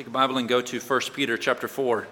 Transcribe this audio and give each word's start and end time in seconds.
Take 0.00 0.06
a 0.06 0.10
Bible 0.10 0.38
and 0.38 0.48
go 0.48 0.62
to 0.62 0.80
1 0.80 1.00
Peter 1.12 1.36
chapter 1.36 1.68
4. 1.68 1.96
We'll 1.98 2.06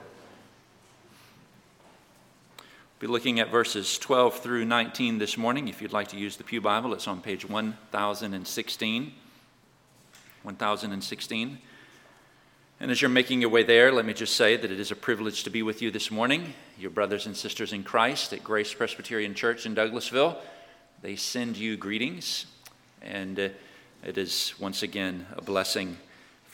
be 3.00 3.06
looking 3.06 3.40
at 3.40 3.50
verses 3.50 3.96
12 3.96 4.40
through 4.40 4.66
19 4.66 5.16
this 5.16 5.38
morning. 5.38 5.68
If 5.68 5.80
you'd 5.80 5.94
like 5.94 6.08
to 6.08 6.18
use 6.18 6.36
the 6.36 6.44
Pew 6.44 6.60
Bible, 6.60 6.92
it's 6.92 7.08
on 7.08 7.22
page 7.22 7.48
1016. 7.48 9.12
1016. 10.42 11.58
And 12.78 12.90
as 12.90 13.00
you're 13.00 13.08
making 13.08 13.40
your 13.40 13.48
way 13.48 13.62
there, 13.62 13.90
let 13.90 14.04
me 14.04 14.12
just 14.12 14.36
say 14.36 14.58
that 14.58 14.70
it 14.70 14.78
is 14.78 14.90
a 14.90 14.94
privilege 14.94 15.44
to 15.44 15.50
be 15.50 15.62
with 15.62 15.80
you 15.80 15.90
this 15.90 16.10
morning, 16.10 16.52
your 16.78 16.90
brothers 16.90 17.24
and 17.24 17.34
sisters 17.34 17.72
in 17.72 17.84
Christ 17.84 18.34
at 18.34 18.44
Grace 18.44 18.74
Presbyterian 18.74 19.32
Church 19.32 19.64
in 19.64 19.74
Douglasville. 19.74 20.36
They 21.00 21.16
send 21.16 21.56
you 21.56 21.78
greetings, 21.78 22.44
and 23.00 23.40
uh, 23.40 23.48
it 24.04 24.18
is 24.18 24.52
once 24.60 24.82
again 24.82 25.26
a 25.38 25.40
blessing 25.40 25.96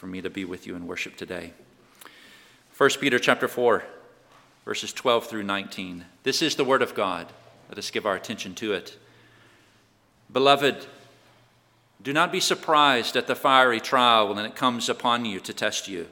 for 0.05 0.09
me 0.09 0.21
to 0.21 0.29
be 0.29 0.45
with 0.45 0.67
you 0.67 0.77
in 0.77 0.87
worship 0.87 1.17
today. 1.17 1.55
1 2.77 2.91
Peter 3.01 3.19
chapter 3.19 3.49
4, 3.49 3.83
verses 4.67 4.93
12 4.93 5.27
through 5.27 5.43
19. 5.43 6.05
This 6.25 6.43
is 6.43 6.57
the 6.57 6.65
word 6.65 6.83
of 6.83 6.95
God. 6.95 7.33
Let 7.71 7.79
us 7.79 7.91
give 7.91 8.05
our 8.05 8.15
attention 8.15 8.55
to 8.57 8.75
it. 8.75 8.99
Beloved, 10.31 10.85
do 12.03 12.13
not 12.13 12.31
be 12.31 12.39
surprised 12.39 13.17
at 13.17 13.27
the 13.27 13.35
fiery 13.35 13.81
trial 13.81 14.29
when 14.29 14.45
it 14.45 14.55
comes 14.55 14.91
upon 14.91 15.25
you 15.25 15.41
to 15.41 15.55
test 15.55 15.89
you, 15.89 16.09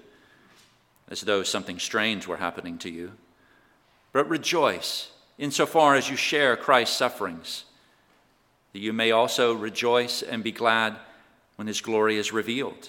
as 1.10 1.20
though 1.20 1.42
something 1.42 1.78
strange 1.78 2.26
were 2.26 2.38
happening 2.38 2.78
to 2.78 2.88
you. 2.88 3.12
But 4.14 4.26
rejoice 4.26 5.10
insofar 5.36 5.96
as 5.96 6.08
you 6.08 6.16
share 6.16 6.56
Christ's 6.56 6.96
sufferings, 6.96 7.66
that 8.72 8.78
you 8.78 8.94
may 8.94 9.10
also 9.10 9.52
rejoice 9.52 10.22
and 10.22 10.42
be 10.42 10.50
glad 10.50 10.96
when 11.56 11.66
his 11.66 11.82
glory 11.82 12.16
is 12.16 12.32
revealed. 12.32 12.88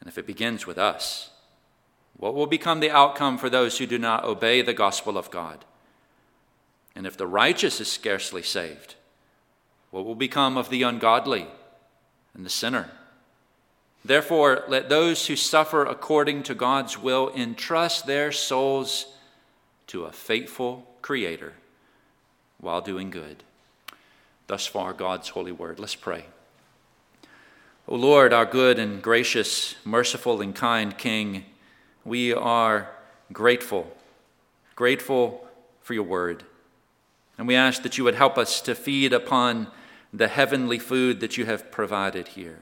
And 0.00 0.08
if 0.08 0.18
it 0.18 0.26
begins 0.26 0.66
with 0.66 0.78
us, 0.78 1.30
what 2.16 2.34
will 2.34 2.46
become 2.46 2.80
the 2.80 2.90
outcome 2.90 3.38
for 3.38 3.48
those 3.48 3.78
who 3.78 3.86
do 3.86 3.98
not 3.98 4.24
obey 4.24 4.62
the 4.62 4.74
gospel 4.74 5.16
of 5.16 5.30
God? 5.30 5.64
And 6.94 7.06
if 7.06 7.16
the 7.16 7.26
righteous 7.26 7.80
is 7.80 7.90
scarcely 7.90 8.42
saved, 8.42 8.94
what 9.90 10.04
will 10.04 10.14
become 10.14 10.56
of 10.56 10.70
the 10.70 10.82
ungodly 10.82 11.46
and 12.34 12.44
the 12.44 12.50
sinner? 12.50 12.90
Therefore, 14.04 14.64
let 14.68 14.88
those 14.88 15.26
who 15.26 15.36
suffer 15.36 15.84
according 15.84 16.42
to 16.44 16.54
God's 16.54 16.98
will 16.98 17.30
entrust 17.34 18.06
their 18.06 18.32
souls 18.32 19.06
to 19.88 20.04
a 20.04 20.12
faithful 20.12 20.86
Creator 21.02 21.52
while 22.58 22.80
doing 22.80 23.10
good. 23.10 23.42
Thus 24.46 24.66
far, 24.66 24.92
God's 24.92 25.30
holy 25.30 25.52
word. 25.52 25.78
Let's 25.78 25.94
pray. 25.94 26.24
O 27.90 27.96
Lord, 27.96 28.32
our 28.32 28.46
good 28.46 28.78
and 28.78 29.02
gracious, 29.02 29.74
merciful 29.84 30.40
and 30.40 30.54
kind 30.54 30.96
King, 30.96 31.44
we 32.04 32.32
are 32.32 32.88
grateful, 33.32 33.96
grateful 34.76 35.48
for 35.82 35.94
your 35.94 36.04
word. 36.04 36.44
And 37.36 37.48
we 37.48 37.56
ask 37.56 37.82
that 37.82 37.98
you 37.98 38.04
would 38.04 38.14
help 38.14 38.38
us 38.38 38.60
to 38.60 38.76
feed 38.76 39.12
upon 39.12 39.72
the 40.12 40.28
heavenly 40.28 40.78
food 40.78 41.18
that 41.18 41.36
you 41.36 41.46
have 41.46 41.72
provided 41.72 42.28
here. 42.28 42.60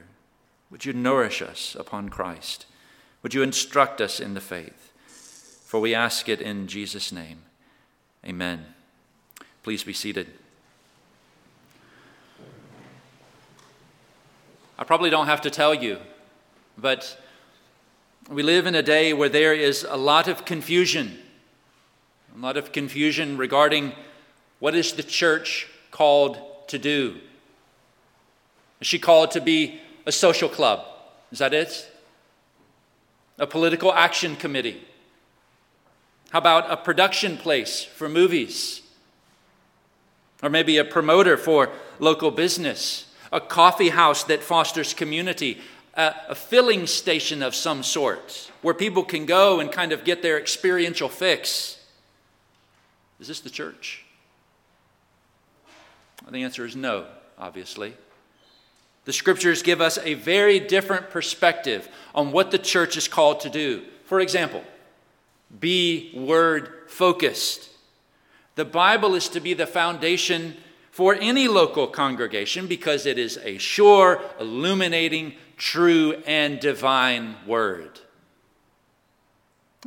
Would 0.70 0.86
you 0.86 0.94
nourish 0.94 1.42
us 1.42 1.76
upon 1.78 2.08
Christ? 2.08 2.64
Would 3.22 3.34
you 3.34 3.42
instruct 3.42 4.00
us 4.00 4.20
in 4.20 4.32
the 4.32 4.40
faith? 4.40 4.92
For 5.66 5.78
we 5.78 5.94
ask 5.94 6.30
it 6.30 6.40
in 6.40 6.68
Jesus' 6.68 7.12
name. 7.12 7.40
Amen. 8.24 8.64
Please 9.62 9.84
be 9.84 9.92
seated. 9.92 10.28
I 14.78 14.84
probably 14.84 15.10
don't 15.10 15.26
have 15.26 15.40
to 15.40 15.50
tell 15.50 15.74
you, 15.74 15.98
but 16.76 17.20
we 18.30 18.44
live 18.44 18.66
in 18.66 18.76
a 18.76 18.82
day 18.82 19.12
where 19.12 19.28
there 19.28 19.52
is 19.52 19.84
a 19.88 19.96
lot 19.96 20.28
of 20.28 20.44
confusion, 20.44 21.18
a 22.36 22.38
lot 22.38 22.56
of 22.56 22.70
confusion 22.70 23.36
regarding 23.36 23.92
what 24.60 24.76
is 24.76 24.92
the 24.92 25.02
church 25.02 25.66
called 25.90 26.38
to 26.68 26.78
do. 26.78 27.16
Is 28.80 28.86
she 28.86 29.00
called 29.00 29.32
to 29.32 29.40
be 29.40 29.80
a 30.06 30.12
social 30.12 30.48
club? 30.48 30.86
Is 31.32 31.40
that 31.40 31.52
it? 31.52 31.90
A 33.38 33.46
political 33.46 33.92
action 33.92 34.36
committee? 34.36 34.80
How 36.30 36.38
about 36.38 36.70
a 36.70 36.76
production 36.76 37.36
place 37.36 37.82
for 37.82 38.08
movies? 38.08 38.82
Or 40.40 40.48
maybe 40.48 40.78
a 40.78 40.84
promoter 40.84 41.36
for 41.36 41.72
local 41.98 42.30
business? 42.30 43.07
A 43.32 43.40
coffee 43.40 43.90
house 43.90 44.24
that 44.24 44.42
fosters 44.42 44.94
community, 44.94 45.58
a, 45.94 46.14
a, 46.30 46.34
filling 46.34 46.86
station 46.86 47.42
of 47.42 47.54
some 47.54 47.82
sort 47.82 48.50
where 48.62 48.74
people 48.74 49.04
can 49.04 49.26
go 49.26 49.60
and 49.60 49.70
kind 49.70 49.92
of 49.92 50.04
get 50.04 50.22
their 50.22 50.38
experiential 50.38 51.08
fix. 51.08 51.78
Is 53.20 53.28
this 53.28 53.40
the 53.40 53.50
church? 53.50 54.04
Well, 56.22 56.32
the 56.32 56.42
answer 56.42 56.64
is 56.64 56.76
no, 56.76 57.06
obviously. 57.38 57.94
The 59.04 59.12
scriptures 59.12 59.62
give 59.62 59.80
us 59.80 59.98
a 60.02 60.14
very 60.14 60.60
different 60.60 61.10
perspective 61.10 61.88
on 62.14 62.32
what 62.32 62.50
the 62.50 62.58
church 62.58 62.96
is 62.96 63.08
called 63.08 63.40
to 63.40 63.48
do. 63.48 63.84
For 64.04 64.20
example, 64.20 64.62
be 65.60 66.12
word 66.14 66.84
focused. 66.88 67.70
The 68.54 68.64
Bible 68.64 69.14
is 69.14 69.28
to 69.30 69.40
be 69.40 69.54
the 69.54 69.66
foundation 69.66 70.56
for 70.98 71.14
any 71.14 71.46
local 71.46 71.86
congregation 71.86 72.66
because 72.66 73.06
it 73.06 73.18
is 73.18 73.38
a 73.44 73.56
sure, 73.58 74.20
illuminating, 74.40 75.32
true, 75.56 76.20
and 76.26 76.58
divine 76.58 77.36
word. 77.46 78.00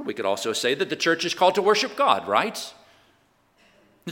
We 0.06 0.14
could 0.14 0.26
also 0.26 0.54
say 0.54 0.74
that 0.74 0.90
the 0.90 0.96
church 0.96 1.26
is 1.26 1.34
called 1.34 1.56
to 1.56 1.62
worship 1.62 1.98
God, 1.98 2.30
right? 2.30 2.74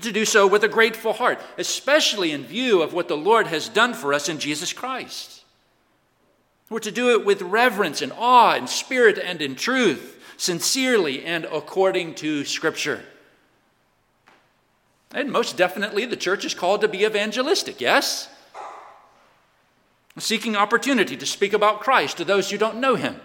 to 0.01 0.11
do 0.11 0.25
so 0.25 0.45
with 0.45 0.65
a 0.65 0.67
grateful 0.67 1.13
heart, 1.13 1.39
especially 1.57 2.33
in 2.33 2.43
view 2.43 2.81
of 2.81 2.91
what 2.91 3.07
the 3.07 3.15
Lord 3.15 3.47
has 3.47 3.69
done 3.69 3.93
for 3.93 4.13
us 4.13 4.27
in 4.27 4.37
Jesus 4.37 4.73
Christ. 4.73 5.45
We're 6.69 6.79
to 6.79 6.91
do 6.91 7.11
it 7.11 7.25
with 7.25 7.41
reverence 7.41 8.01
and 8.01 8.11
awe, 8.17 8.55
in 8.55 8.67
spirit 8.67 9.17
and 9.17 9.41
in 9.41 9.55
truth, 9.55 10.21
sincerely 10.35 11.23
and 11.23 11.45
according 11.45 12.15
to 12.15 12.43
Scripture. 12.43 13.05
And 15.11 15.31
most 15.31 15.57
definitely, 15.57 16.05
the 16.05 16.15
church 16.15 16.45
is 16.45 16.53
called 16.53 16.81
to 16.81 16.87
be 16.87 17.03
evangelistic, 17.03 17.81
yes? 17.81 18.29
Seeking 20.17 20.55
opportunity 20.55 21.15
to 21.17 21.25
speak 21.25 21.53
about 21.53 21.79
Christ 21.79 22.17
to 22.17 22.25
those 22.25 22.49
who 22.51 22.57
don't 22.57 22.79
know 22.79 22.95
him. 22.95 23.19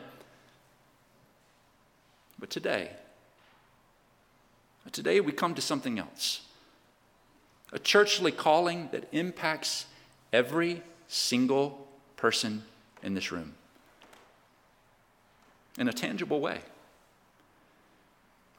But 2.39 2.51
today, 2.51 2.91
today 4.93 5.21
we 5.21 5.33
come 5.33 5.55
to 5.55 5.63
something 5.63 5.99
else 5.99 6.43
a 7.73 7.79
churchly 7.79 8.31
calling 8.31 8.89
that 8.93 9.09
impacts 9.11 9.87
every 10.33 10.81
single 11.09 11.89
person 12.17 12.63
in 13.03 13.15
this 13.15 13.33
room 13.33 13.55
in 15.77 15.89
a 15.89 15.93
tangible 15.93 16.41
way. 16.41 16.61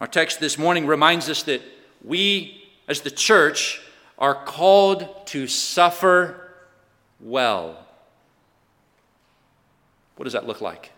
Our 0.02 0.08
text 0.08 0.42
this 0.42 0.58
morning 0.58 0.86
reminds 0.86 1.30
us 1.30 1.44
that 1.44 1.62
we 2.04 2.65
as 2.88 3.02
the 3.02 3.12
church, 3.12 3.82
are 4.18 4.36
called 4.36 5.28
to 5.28 5.48
suffer 5.48 6.52
well. 7.20 7.86
What 10.16 10.24
does 10.24 10.34
that 10.34 10.48
look 10.48 10.62
like? 10.62 10.92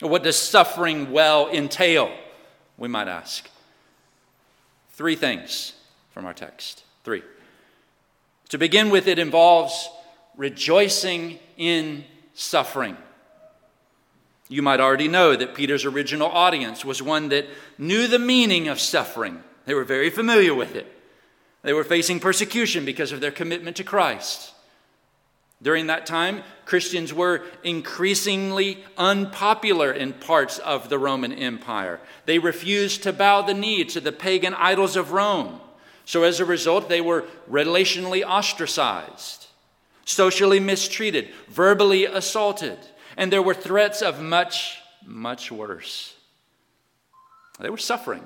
What 0.00 0.24
does 0.24 0.36
suffering 0.36 1.12
well 1.12 1.48
entail? 1.48 2.12
We 2.76 2.88
might 2.88 3.06
ask. 3.06 3.48
Three 4.94 5.14
things 5.14 5.74
from 6.10 6.26
our 6.26 6.34
text. 6.34 6.82
Three. 7.04 7.22
To 8.48 8.58
begin 8.58 8.90
with, 8.90 9.06
it 9.06 9.18
involves 9.18 9.88
rejoicing 10.36 11.38
in 11.56 12.04
suffering. 12.34 12.96
You 14.48 14.62
might 14.62 14.80
already 14.80 15.08
know 15.08 15.36
that 15.36 15.54
Peter's 15.54 15.84
original 15.84 16.28
audience 16.28 16.84
was 16.84 17.00
one 17.00 17.28
that 17.28 17.46
knew 17.78 18.06
the 18.08 18.18
meaning 18.18 18.68
of 18.68 18.80
suffering 18.80 19.42
they 19.64 19.74
were 19.74 19.84
very 19.84 20.10
familiar 20.10 20.54
with 20.54 20.74
it. 20.74 20.86
They 21.62 21.72
were 21.72 21.84
facing 21.84 22.20
persecution 22.20 22.84
because 22.84 23.12
of 23.12 23.20
their 23.20 23.30
commitment 23.30 23.76
to 23.76 23.84
Christ. 23.84 24.52
During 25.62 25.86
that 25.86 26.06
time, 26.06 26.42
Christians 26.64 27.14
were 27.14 27.44
increasingly 27.62 28.84
unpopular 28.98 29.92
in 29.92 30.12
parts 30.12 30.58
of 30.58 30.88
the 30.88 30.98
Roman 30.98 31.32
Empire. 31.32 32.00
They 32.26 32.40
refused 32.40 33.04
to 33.04 33.12
bow 33.12 33.42
the 33.42 33.54
knee 33.54 33.84
to 33.84 34.00
the 34.00 34.10
pagan 34.10 34.54
idols 34.54 34.96
of 34.96 35.12
Rome. 35.12 35.60
So, 36.04 36.24
as 36.24 36.40
a 36.40 36.44
result, 36.44 36.88
they 36.88 37.00
were 37.00 37.26
relationally 37.48 38.24
ostracized, 38.26 39.46
socially 40.04 40.58
mistreated, 40.58 41.28
verbally 41.48 42.06
assaulted, 42.06 42.78
and 43.16 43.32
there 43.32 43.42
were 43.42 43.54
threats 43.54 44.02
of 44.02 44.20
much, 44.20 44.78
much 45.06 45.52
worse. 45.52 46.14
They 47.60 47.70
were 47.70 47.78
suffering. 47.78 48.24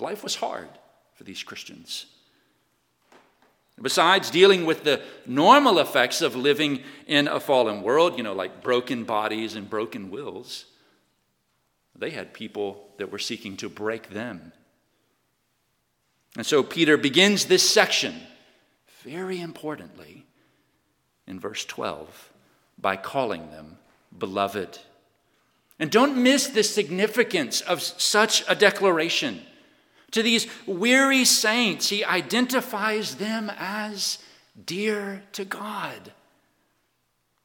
Life 0.00 0.22
was 0.22 0.36
hard 0.36 0.68
for 1.14 1.24
these 1.24 1.42
Christians. 1.42 2.06
Besides 3.80 4.30
dealing 4.30 4.66
with 4.66 4.84
the 4.84 5.00
normal 5.26 5.78
effects 5.78 6.20
of 6.20 6.36
living 6.36 6.82
in 7.06 7.28
a 7.28 7.40
fallen 7.40 7.82
world, 7.82 8.18
you 8.18 8.22
know, 8.22 8.34
like 8.34 8.62
broken 8.62 9.04
bodies 9.04 9.54
and 9.54 9.70
broken 9.70 10.10
wills, 10.10 10.66
they 11.96 12.10
had 12.10 12.34
people 12.34 12.88
that 12.98 13.10
were 13.10 13.18
seeking 13.18 13.56
to 13.58 13.68
break 13.68 14.10
them. 14.10 14.52
And 16.36 16.46
so 16.46 16.62
Peter 16.62 16.96
begins 16.96 17.46
this 17.46 17.68
section, 17.68 18.14
very 19.02 19.40
importantly, 19.40 20.24
in 21.26 21.40
verse 21.40 21.64
12, 21.64 22.32
by 22.78 22.96
calling 22.96 23.50
them 23.50 23.78
beloved. 24.16 24.78
And 25.78 25.90
don't 25.90 26.22
miss 26.22 26.48
the 26.48 26.62
significance 26.62 27.62
of 27.62 27.82
such 27.82 28.44
a 28.46 28.54
declaration. 28.54 29.42
To 30.12 30.22
these 30.22 30.46
weary 30.66 31.24
saints, 31.24 31.88
he 31.88 32.04
identifies 32.04 33.16
them 33.16 33.50
as 33.56 34.18
dear 34.66 35.22
to 35.32 35.44
God, 35.44 36.12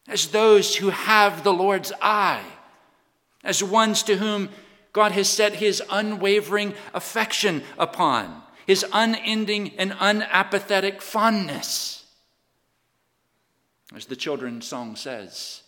as 0.07 0.27
those 0.27 0.75
who 0.75 0.89
have 0.89 1.43
the 1.43 1.53
Lord's 1.53 1.91
eye, 2.01 2.43
as 3.43 3.63
ones 3.63 4.03
to 4.03 4.17
whom 4.17 4.49
God 4.93 5.11
has 5.11 5.29
set 5.29 5.55
his 5.55 5.83
unwavering 5.91 6.73
affection 6.93 7.63
upon, 7.77 8.41
his 8.65 8.85
unending 8.91 9.73
and 9.77 9.91
unapathetic 9.93 11.01
fondness. 11.01 12.05
As 13.95 14.05
the 14.05 14.15
children's 14.15 14.65
song 14.65 14.95
says, 14.95 15.61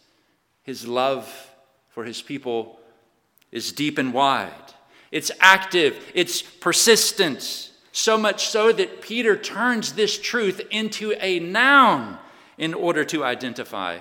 his 0.64 0.88
love 0.88 1.32
for 1.90 2.04
his 2.04 2.22
people 2.22 2.80
is 3.52 3.72
deep 3.72 3.98
and 3.98 4.14
wide. 4.14 4.74
It's 5.12 5.32
active, 5.40 5.98
it's 6.14 6.42
persistent, 6.42 7.72
so 7.92 8.18
much 8.18 8.48
so 8.48 8.72
that 8.72 9.02
Peter 9.02 9.36
turns 9.36 9.94
this 9.94 10.20
truth 10.20 10.62
into 10.70 11.14
a 11.20 11.40
noun 11.40 12.20
in 12.58 12.74
order 12.74 13.04
to 13.06 13.24
identify 13.24 14.00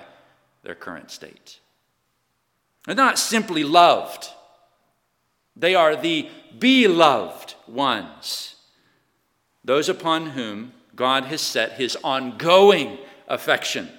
their 0.63 0.75
current 0.75 1.11
state. 1.11 1.59
They're 2.85 2.95
not 2.95 3.19
simply 3.19 3.63
loved, 3.63 4.29
they 5.55 5.75
are 5.75 5.95
the 5.95 6.29
beloved 6.57 7.55
ones, 7.67 8.55
those 9.63 9.89
upon 9.89 10.27
whom 10.27 10.73
God 10.95 11.25
has 11.25 11.41
set 11.41 11.73
his 11.73 11.97
ongoing 12.03 12.97
affection. 13.27 13.89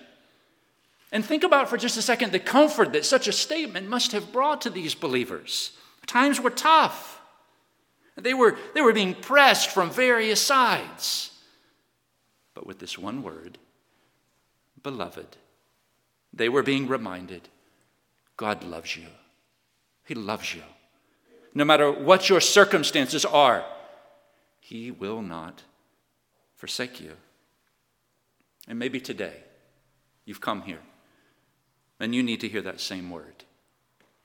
And 1.10 1.24
think 1.24 1.42
about 1.42 1.68
for 1.68 1.76
just 1.76 1.96
a 1.96 2.02
second 2.02 2.32
the 2.32 2.38
comfort 2.38 2.92
that 2.92 3.04
such 3.04 3.28
a 3.28 3.32
statement 3.32 3.88
must 3.88 4.12
have 4.12 4.32
brought 4.32 4.60
to 4.62 4.70
these 4.70 4.94
believers. 4.94 5.72
Times 6.08 6.40
were 6.40 6.50
tough. 6.50 7.20
They 8.16 8.34
were, 8.34 8.58
they 8.74 8.80
were 8.80 8.94
being 8.94 9.14
pressed 9.14 9.70
from 9.70 9.90
various 9.90 10.40
sides. 10.40 11.30
But 12.54 12.66
with 12.66 12.80
this 12.80 12.98
one 12.98 13.22
word, 13.22 13.58
beloved, 14.82 15.36
they 16.32 16.48
were 16.48 16.64
being 16.64 16.88
reminded 16.88 17.48
God 18.36 18.64
loves 18.64 18.96
you. 18.96 19.06
He 20.04 20.14
loves 20.14 20.54
you. 20.54 20.62
No 21.54 21.64
matter 21.64 21.90
what 21.90 22.28
your 22.28 22.40
circumstances 22.40 23.24
are, 23.24 23.64
He 24.60 24.90
will 24.90 25.22
not 25.22 25.62
forsake 26.56 27.00
you. 27.00 27.12
And 28.66 28.78
maybe 28.78 29.00
today 29.00 29.42
you've 30.24 30.40
come 30.40 30.62
here 30.62 30.80
and 32.00 32.14
you 32.14 32.22
need 32.22 32.40
to 32.40 32.48
hear 32.48 32.62
that 32.62 32.80
same 32.80 33.10
word 33.10 33.44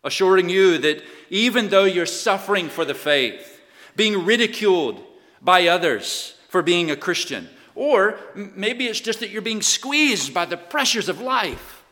assuring 0.04 0.50
you 0.50 0.78
that 0.80 1.04
even 1.30 1.70
though 1.70 1.86
you're 1.86 2.06
suffering 2.06 2.70
for 2.70 2.86
the 2.86 2.94
faith, 2.94 3.62
being 3.96 4.26
ridiculed 4.26 5.02
by 5.42 5.68
others 5.68 6.36
for 6.50 6.62
being 6.62 6.92
a 6.92 6.96
Christian, 6.96 7.50
or 7.76 8.20
maybe 8.36 8.88
it's 8.88 9.00
just 9.00 9.20
that 9.20 9.30
you're 9.30 9.42
being 9.42 9.62
squeezed 9.62 10.34
by 10.34 10.46
the 10.46 10.58
pressures 10.58 11.10
of 11.10 11.22
life, 11.22 11.84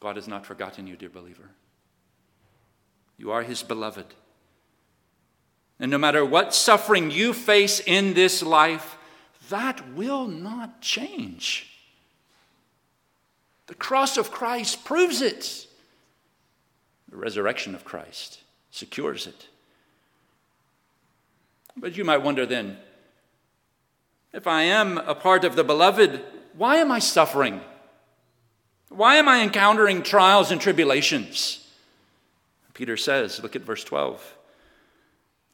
God 0.00 0.16
has 0.16 0.26
not 0.26 0.46
forgotten 0.46 0.86
you, 0.86 0.96
dear 0.96 1.10
believer. 1.10 1.50
You 3.18 3.30
are 3.32 3.42
His 3.42 3.62
beloved. 3.62 4.06
And 5.78 5.90
no 5.90 5.98
matter 5.98 6.24
what 6.24 6.54
suffering 6.54 7.10
you 7.10 7.34
face 7.34 7.80
in 7.80 8.14
this 8.14 8.42
life, 8.42 8.96
that 9.50 9.92
will 9.94 10.26
not 10.26 10.80
change. 10.80 11.66
The 13.66 13.74
cross 13.74 14.16
of 14.16 14.30
Christ 14.30 14.84
proves 14.84 15.20
it. 15.20 15.66
The 17.10 17.16
resurrection 17.16 17.74
of 17.74 17.84
Christ 17.84 18.40
secures 18.70 19.26
it. 19.26 19.48
But 21.76 21.96
you 21.96 22.04
might 22.04 22.22
wonder 22.22 22.46
then 22.46 22.78
if 24.32 24.46
I 24.46 24.62
am 24.62 24.98
a 24.98 25.14
part 25.14 25.44
of 25.44 25.56
the 25.56 25.64
beloved, 25.64 26.22
why 26.56 26.76
am 26.76 26.92
I 26.92 27.00
suffering? 27.00 27.60
Why 28.88 29.16
am 29.16 29.28
I 29.28 29.42
encountering 29.42 30.02
trials 30.02 30.52
and 30.52 30.60
tribulations? 30.60 31.68
Peter 32.74 32.96
says, 32.96 33.42
look 33.42 33.56
at 33.56 33.62
verse 33.62 33.84
12. 33.84 34.36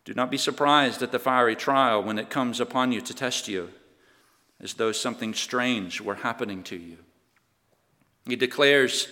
Do 0.05 0.14
not 0.14 0.31
be 0.31 0.37
surprised 0.37 1.02
at 1.02 1.11
the 1.11 1.19
fiery 1.19 1.56
trial 1.56 2.02
when 2.02 2.19
it 2.19 2.31
comes 2.31 2.61
upon 2.61 2.93
you 2.93 3.00
to 3.00 3.14
test 3.14 3.49
you, 3.49 3.70
as 4.61 4.75
though 4.75 4.93
something 4.93 5.35
strange 5.35 6.00
were 6.00 6.14
happening 6.17 6.62
to 6.64 6.76
you. 6.76 6.99
He 8.26 8.37
declares, 8.37 9.09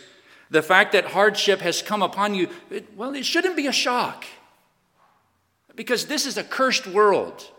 the 0.51 0.63
fact 0.63 0.93
that 0.93 1.07
hardship 1.07 1.61
has 1.61 1.83
come 1.83 2.03
upon 2.03 2.35
you, 2.35 2.49
it, 2.71 2.97
well, 2.97 3.15
it 3.15 3.25
shouldn't 3.25 3.57
be 3.57 3.67
a 3.67 3.73
shock. 3.73 4.25
Because 5.75 6.07
this 6.07 6.27
is 6.27 6.37
a 6.37 6.45
cursed 6.45 6.87
world 6.87 7.51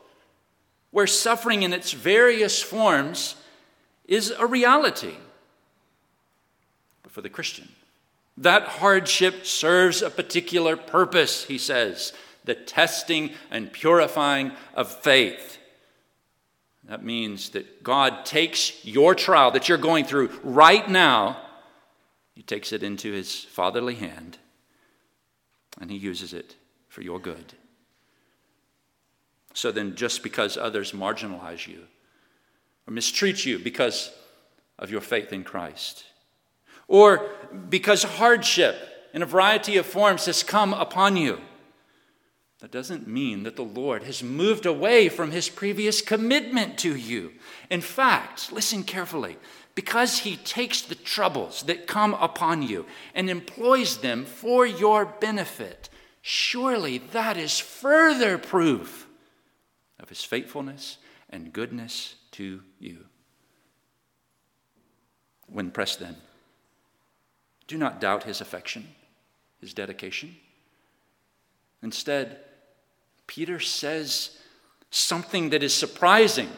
where 0.91 1.07
suffering 1.07 1.63
in 1.63 1.73
its 1.73 1.91
various 1.91 2.61
forms 2.61 3.35
is 4.07 4.31
a 4.31 4.45
reality. 4.45 5.15
But 7.03 7.11
for 7.11 7.21
the 7.21 7.29
Christian, 7.29 7.67
that 8.37 8.63
hardship 8.63 9.45
serves 9.45 10.01
a 10.01 10.09
particular 10.09 10.77
purpose, 10.77 11.45
he 11.45 11.57
says 11.57 12.13
the 12.45 12.55
testing 12.55 13.31
and 13.49 13.73
purifying 13.73 14.51
of 14.75 14.91
faith. 15.01 15.57
That 16.87 17.03
means 17.03 17.49
that 17.49 17.83
God 17.83 18.25
takes 18.25 18.85
your 18.85 19.15
trial 19.15 19.51
that 19.51 19.67
you're 19.67 19.79
going 19.79 20.05
through 20.05 20.29
right 20.43 20.87
now 20.87 21.41
he 22.35 22.43
takes 22.43 22.73
it 22.73 22.83
into 22.83 23.13
his 23.13 23.43
fatherly 23.43 23.95
hand 23.95 24.37
and 25.79 25.89
he 25.89 25.97
uses 25.97 26.33
it 26.33 26.55
for 26.89 27.01
your 27.01 27.19
good. 27.19 27.53
So 29.53 29.71
then, 29.71 29.95
just 29.95 30.21
because 30.21 30.57
others 30.57 30.91
marginalize 30.91 31.65
you 31.65 31.83
or 32.87 32.93
mistreat 32.93 33.45
you 33.45 33.57
because 33.57 34.11
of 34.77 34.91
your 34.91 35.01
faith 35.01 35.31
in 35.31 35.45
Christ, 35.45 36.03
or 36.87 37.29
because 37.69 38.03
hardship 38.03 38.75
in 39.13 39.21
a 39.21 39.25
variety 39.25 39.77
of 39.77 39.85
forms 39.85 40.25
has 40.25 40.43
come 40.43 40.73
upon 40.73 41.15
you, 41.15 41.39
that 42.59 42.71
doesn't 42.71 43.07
mean 43.07 43.43
that 43.43 43.55
the 43.55 43.63
Lord 43.63 44.03
has 44.03 44.21
moved 44.21 44.65
away 44.65 45.07
from 45.07 45.31
his 45.31 45.49
previous 45.49 46.01
commitment 46.01 46.77
to 46.79 46.95
you. 46.95 47.33
In 47.69 47.81
fact, 47.81 48.51
listen 48.51 48.83
carefully 48.83 49.37
because 49.75 50.19
he 50.19 50.37
takes 50.37 50.81
the 50.81 50.95
troubles 50.95 51.63
that 51.63 51.85
come 51.85 52.13
upon 52.15 52.61
you 52.61 52.85
and 53.13 53.29
employs 53.29 53.97
them 53.97 54.25
for 54.25 54.65
your 54.65 55.05
benefit, 55.05 55.89
surely 56.21 56.97
that 56.97 57.37
is 57.37 57.59
further 57.59 58.37
proof 58.37 59.05
of 59.99 60.07
his 60.07 60.23
faithfulness 60.23 60.97
and 61.29 61.51
goodness 61.51 62.15
to 62.31 62.61
you. 62.79 63.05
When 65.47 65.71
pressed, 65.71 65.99
then, 65.99 66.15
do 67.67 67.77
not 67.77 67.99
doubt 67.99 68.23
his 68.23 68.41
affection, 68.41 68.87
his 69.59 69.73
dedication. 69.73 70.37
Instead, 71.83 72.39
Peter 73.27 73.59
says 73.59 74.37
something 74.89 75.49
that 75.49 75.63
is 75.63 75.73
surprising 75.73 76.49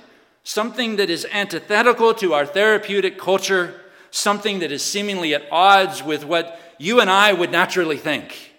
something 0.47 0.95
that 0.95 1.09
is 1.09 1.27
antithetical 1.29 2.13
to 2.13 2.33
our 2.33 2.45
therapeutic 2.45 3.19
culture, 3.19 3.81
something 4.11 4.59
that 4.59 4.71
is 4.71 4.81
seemingly 4.81 5.35
at 5.35 5.43
odds 5.51 6.01
with 6.01 6.23
what 6.23 6.57
you 6.77 7.01
and 7.01 7.09
I 7.09 7.33
would 7.33 7.51
naturally 7.51 7.97
think. 7.97 8.53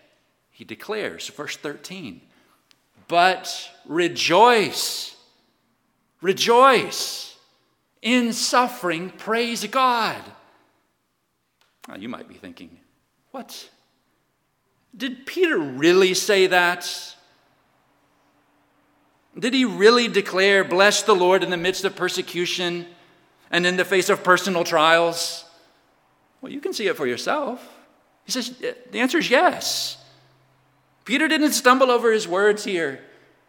He 0.50 0.64
declares, 0.64 1.28
verse 1.28 1.57
13, 1.57 2.21
but 3.09 3.71
rejoice, 3.87 5.16
rejoice 6.21 7.35
In 8.02 8.35
suffering, 8.35 9.09
praise 9.09 9.66
God. 9.66 10.23
Now, 11.88 11.97
you 11.97 12.11
might 12.11 12.28
be 12.28 12.35
thinking, 12.35 12.78
what? 13.30 13.71
Did 14.95 15.25
Peter 15.25 15.59
really 15.59 16.12
say 16.12 16.49
that? 16.49 17.16
Did 19.38 19.54
he 19.54 19.64
really 19.64 20.09
declare, 20.09 20.64
Bless 20.64 21.02
the 21.02 21.14
Lord 21.14 21.42
in 21.42 21.50
the 21.50 21.57
midst 21.57 21.85
of 21.85 21.95
persecution 21.95 22.87
and 23.50 23.66
in 23.66 23.76
the 23.76 23.85
face 23.85 24.09
of 24.09 24.25
personal 24.25 24.64
trials? 24.64 25.45
Well, 26.40 26.52
you 26.52 26.61
can 26.61 26.73
see 26.73 26.87
it 26.87 26.97
for 26.97 27.07
yourself. 27.07 27.66
He 28.25 28.33
says, 28.33 28.50
The 28.50 28.99
answer 28.99 29.18
is 29.18 29.30
yes. 29.30 29.97
Peter 31.04 31.28
didn't 31.28 31.52
stumble 31.52 31.90
over 31.90 32.12
his 32.12 32.28
words 32.28 32.64
here. 32.64 33.00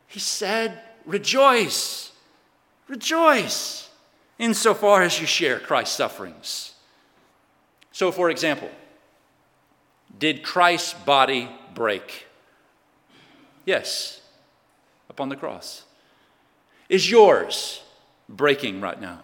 He 0.08 0.19
said, 0.19 0.81
Rejoice, 1.05 2.12
rejoice, 2.88 3.89
insofar 4.38 5.01
as 5.01 5.19
you 5.19 5.25
share 5.25 5.60
Christ's 5.60 5.96
sufferings. 5.96 6.74
So, 7.91 8.12
for 8.12 8.29
example, 8.29 8.69
did 10.17 10.43
Christ's 10.43 10.93
body 10.93 11.50
break? 11.74 12.27
Yes, 13.65 14.18
upon 15.10 15.30
the 15.30 15.36
cross. 15.36 15.84
Is 16.88 17.10
yours 17.10 17.82
breaking 18.28 18.82
right 18.82 19.00
now? 19.00 19.22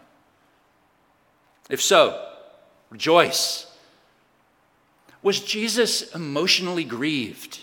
If 1.70 1.82
so, 1.82 2.28
rejoice. 2.90 3.66
Was 5.22 5.40
Jesus 5.40 6.14
emotionally 6.14 6.84
grieved? 6.84 7.62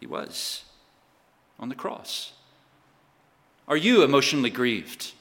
He 0.00 0.06
was 0.06 0.64
on 1.58 1.68
the 1.68 1.74
cross. 1.74 2.32
Are 3.66 3.76
you 3.76 4.02
emotionally 4.02 4.50
grieved? 4.50 5.12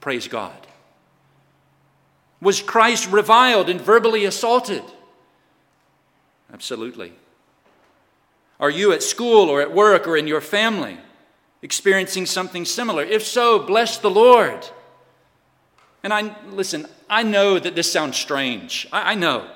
Praise 0.00 0.26
God. 0.26 0.66
Was 2.40 2.60
Christ 2.60 3.10
reviled 3.10 3.68
and 3.68 3.80
verbally 3.80 4.24
assaulted? 4.24 4.82
Absolutely. 6.52 7.12
Are 8.62 8.70
you 8.70 8.92
at 8.92 9.02
school 9.02 9.50
or 9.50 9.60
at 9.60 9.74
work 9.74 10.06
or 10.06 10.16
in 10.16 10.28
your 10.28 10.40
family 10.40 10.96
experiencing 11.62 12.26
something 12.26 12.64
similar? 12.64 13.02
If 13.02 13.26
so, 13.26 13.58
bless 13.58 13.98
the 13.98 14.08
Lord. 14.08 14.64
And 16.04 16.12
I, 16.12 16.36
listen, 16.48 16.86
I 17.10 17.24
know 17.24 17.58
that 17.58 17.74
this 17.74 17.90
sounds 17.90 18.16
strange. 18.16 18.86
I, 18.92 19.12
I 19.12 19.14
know. 19.16 19.50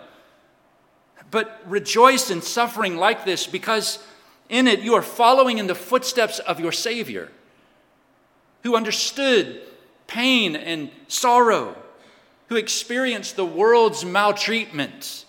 But 1.31 1.63
rejoice 1.67 2.33
in 2.33 2.43
suffering 2.43 2.97
like 2.97 3.25
this 3.25 3.47
because 3.47 4.01
in 4.49 4.67
it 4.67 4.81
you 4.81 4.95
are 4.95 5.03
following 5.03 5.59
in 5.59 5.69
the 5.69 5.77
footsteps 5.77 6.41
of 6.41 6.59
your 6.59 6.73
Savior 6.73 7.31
who 8.65 8.75
understood 8.75 9.63
pain 10.09 10.57
and 10.57 10.91
sorrow 11.07 11.77
who 12.49 12.57
experienced 12.57 13.37
the 13.37 13.47
world's 13.47 14.05
maltreatment. 14.05 15.25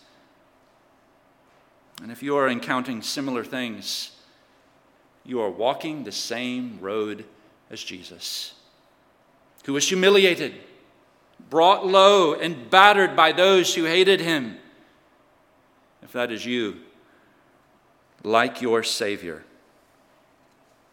And 2.02 2.12
if 2.12 2.22
you 2.22 2.38
are 2.38 2.48
encountering 2.48 3.02
similar 3.02 3.44
things, 3.44 4.12
you 5.26 5.42
are 5.42 5.50
walking 5.50 6.04
the 6.04 6.12
same 6.12 6.78
road 6.80 7.26
as 7.70 7.84
Jesus, 7.84 8.54
who 9.66 9.74
was 9.74 9.88
humiliated, 9.88 10.54
brought 11.50 11.86
low, 11.86 12.34
and 12.34 12.70
battered 12.70 13.16
by 13.16 13.32
those 13.32 13.76
who 13.76 13.84
hated 13.84 14.22
him. 14.22 14.58
If 16.02 16.14
that 16.14 16.32
is 16.32 16.46
you, 16.46 16.78
like 18.24 18.62
your 18.62 18.84
Savior, 18.84 19.44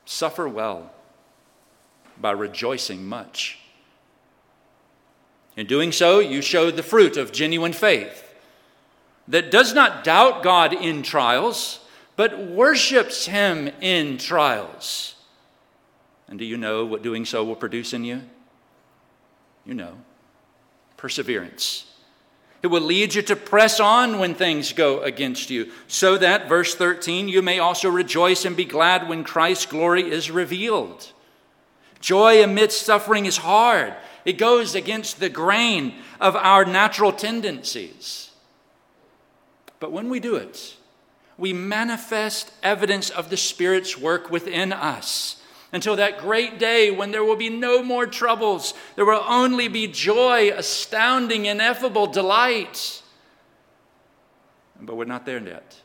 suffer 0.05 0.49
well 0.49 0.91
by 2.21 2.33
rejoicing 2.33 3.07
much. 3.07 3.59
In 5.57 5.67
doing 5.67 5.93
so, 5.93 6.19
you 6.19 6.43
show 6.43 6.71
the 6.71 6.83
fruit 6.83 7.17
of 7.17 7.31
genuine 7.31 7.73
faith 7.73 8.24
that 9.29 9.51
does 9.51 9.75
not 9.75 10.05
doubt 10.05 10.43
God 10.43 10.73
in 10.73 11.03
trials, 11.03 11.81
but 12.17 12.39
worships 12.39 13.27
Him 13.27 13.69
in 13.81 14.19
trials. 14.19 15.15
And 16.29 16.39
do 16.39 16.45
you 16.45 16.57
know 16.57 16.85
what 16.85 17.03
doing 17.03 17.25
so 17.25 17.45
will 17.45 17.57
produce 17.57 17.93
in 17.93 18.05
you? 18.05 18.23
You 19.65 19.75
know 19.75 19.97
perseverance. 21.05 21.85
It 22.63 22.69
will 22.69 22.81
lead 22.81 23.15
you 23.15 23.21
to 23.21 23.37
press 23.37 23.79
on 23.79 24.19
when 24.19 24.35
things 24.35 24.73
go 24.73 25.01
against 25.01 25.51
you, 25.51 25.71
so 25.87 26.17
that, 26.17 26.49
verse 26.49 26.75
13, 26.75 27.29
you 27.29 27.43
may 27.43 27.59
also 27.59 27.91
rejoice 27.91 28.47
and 28.47 28.57
be 28.57 28.65
glad 28.65 29.07
when 29.07 29.23
Christ's 29.23 29.67
glory 29.67 30.11
is 30.11 30.31
revealed. 30.31 31.13
Joy 32.01 32.43
amidst 32.43 32.87
suffering 32.87 33.27
is 33.27 33.37
hard, 33.37 33.95
it 34.25 34.39
goes 34.39 34.75
against 34.75 35.21
the 35.21 35.29
grain 35.29 35.95
of 36.19 36.37
our 36.37 36.65
natural 36.65 37.13
tendencies. 37.13 38.31
But 39.85 39.93
when 39.93 40.09
we 40.09 40.19
do 40.19 40.37
it, 40.37 40.77
we 41.37 41.53
manifest 41.53 42.51
evidence 42.63 43.11
of 43.11 43.29
the 43.29 43.37
Spirit's 43.37 43.99
work 43.99 44.31
within 44.31 44.73
us 44.73 45.43
until 45.75 45.97
that 45.97 46.17
great 46.17 46.59
day 46.59 46.91
when 46.91 47.11
there 47.11 47.23
will 47.23 47.37
be 47.37 47.51
no 47.51 47.83
more 47.83 48.07
troubles. 48.07 48.73
There 48.97 49.05
will 49.05 49.23
only 49.29 49.69
be 49.69 49.87
joy, 49.87 50.51
astounding, 50.57 51.45
ineffable 51.45 52.07
delight. 52.07 53.03
But 54.81 54.97
we're 54.97 55.05
not 55.05 55.27
there 55.27 55.47
yet. 55.47 55.83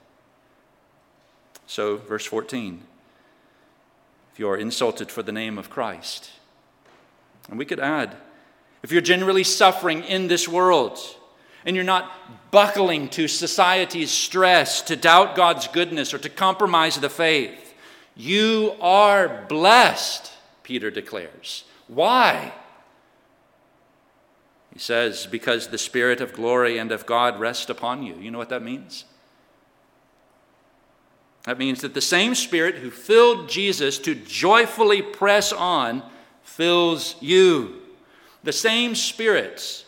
So, 1.67 1.97
verse 1.97 2.23
14 2.23 2.81
if 4.31 4.39
you 4.39 4.47
are 4.47 4.55
insulted 4.55 5.11
for 5.11 5.23
the 5.23 5.33
name 5.33 5.57
of 5.57 5.69
Christ, 5.69 6.29
and 7.49 7.59
we 7.59 7.65
could 7.65 7.81
add, 7.81 8.15
if 8.81 8.93
you're 8.93 9.01
generally 9.01 9.43
suffering 9.43 10.05
in 10.05 10.29
this 10.29 10.47
world 10.47 11.17
and 11.69 11.75
you're 11.75 11.85
not 11.85 12.49
buckling 12.49 13.07
to 13.09 13.27
society's 13.27 14.09
stress 14.09 14.81
to 14.81 14.95
doubt 14.95 15.35
God's 15.35 15.67
goodness 15.67 16.15
or 16.15 16.17
to 16.17 16.27
compromise 16.27 16.95
the 16.95 17.11
faith, 17.11 17.75
you 18.15 18.73
are 18.81 19.45
blessed, 19.47 20.33
Peter 20.63 20.89
declares. 20.89 21.65
Why? 21.87 22.53
He 24.73 24.79
says, 24.79 25.27
because 25.27 25.67
the 25.67 25.77
Spirit 25.77 26.21
of 26.21 26.33
glory 26.33 26.79
and 26.79 26.91
of 26.91 27.05
God 27.05 27.39
rests 27.39 27.69
upon 27.69 28.01
you. 28.01 28.15
You 28.15 28.31
know 28.31 28.39
what 28.39 28.49
that 28.49 28.63
means? 28.63 29.05
That 31.43 31.59
means 31.59 31.81
that 31.81 31.93
the 31.93 32.01
same 32.01 32.33
Spirit 32.33 32.79
who 32.79 32.89
filled 32.89 33.47
Jesus 33.47 33.99
to 33.99 34.15
joyfully 34.15 35.03
press 35.03 35.53
on 35.53 36.01
fills 36.41 37.15
you 37.21 37.75
the 38.43 38.53
same 38.53 38.95
spirits 38.95 39.85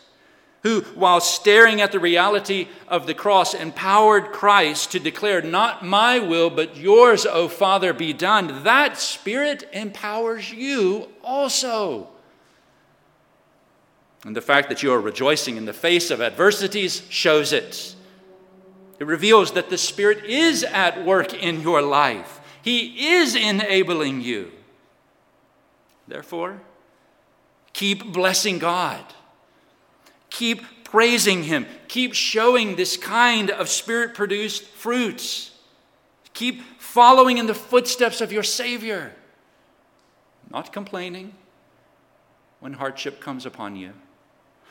who, 0.62 0.82
while 0.94 1.20
staring 1.20 1.80
at 1.80 1.90
the 1.92 1.98
reality 1.98 2.68
of 2.86 3.06
the 3.06 3.14
cross, 3.14 3.52
empowered 3.52 4.32
Christ 4.32 4.92
to 4.92 5.00
declare, 5.00 5.42
Not 5.42 5.84
my 5.84 6.18
will, 6.18 6.50
but 6.50 6.76
yours, 6.76 7.26
O 7.26 7.48
Father, 7.48 7.92
be 7.92 8.12
done. 8.12 8.62
That 8.62 8.98
Spirit 8.98 9.68
empowers 9.72 10.52
you 10.52 11.08
also. 11.22 12.08
And 14.24 14.36
the 14.36 14.40
fact 14.40 14.68
that 14.68 14.84
you 14.84 14.92
are 14.92 15.00
rejoicing 15.00 15.56
in 15.56 15.64
the 15.64 15.72
face 15.72 16.10
of 16.10 16.20
adversities 16.20 17.02
shows 17.08 17.52
it. 17.52 17.96
It 19.00 19.06
reveals 19.06 19.52
that 19.52 19.68
the 19.68 19.78
Spirit 19.78 20.24
is 20.24 20.62
at 20.62 21.04
work 21.04 21.34
in 21.34 21.62
your 21.62 21.82
life, 21.82 22.40
He 22.62 23.14
is 23.14 23.34
enabling 23.34 24.20
you. 24.20 24.52
Therefore, 26.06 26.60
Keep 27.72 28.12
blessing 28.12 28.58
God. 28.58 29.02
Keep 30.32 30.84
praising 30.84 31.44
Him. 31.44 31.66
Keep 31.88 32.14
showing 32.14 32.76
this 32.76 32.96
kind 32.96 33.50
of 33.50 33.68
spirit 33.68 34.14
produced 34.14 34.64
fruits. 34.64 35.50
Keep 36.32 36.62
following 36.78 37.38
in 37.38 37.46
the 37.46 37.54
footsteps 37.54 38.20
of 38.20 38.32
your 38.32 38.42
Savior. 38.42 39.12
Not 40.50 40.72
complaining 40.72 41.34
when 42.60 42.74
hardship 42.74 43.20
comes 43.20 43.44
upon 43.44 43.76
you, 43.76 43.92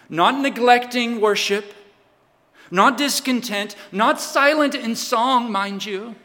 not 0.09 0.39
neglecting 0.39 1.19
worship, 1.19 1.73
not 2.71 2.97
discontent, 2.97 3.75
not 3.91 4.21
silent 4.21 4.73
in 4.73 4.95
song, 4.95 5.51
mind 5.51 5.85
you, 5.85 6.15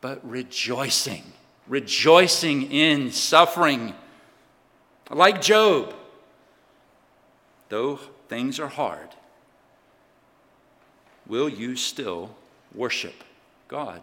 but 0.00 0.18
rejoicing, 0.28 1.22
rejoicing 1.66 2.70
in 2.72 3.12
suffering. 3.12 3.94
Like 5.10 5.40
Job, 5.42 5.94
though 7.68 7.96
things 8.28 8.58
are 8.58 8.68
hard, 8.68 9.08
will 11.26 11.48
you 11.48 11.76
still 11.76 12.34
worship 12.74 13.24
God? 13.68 14.02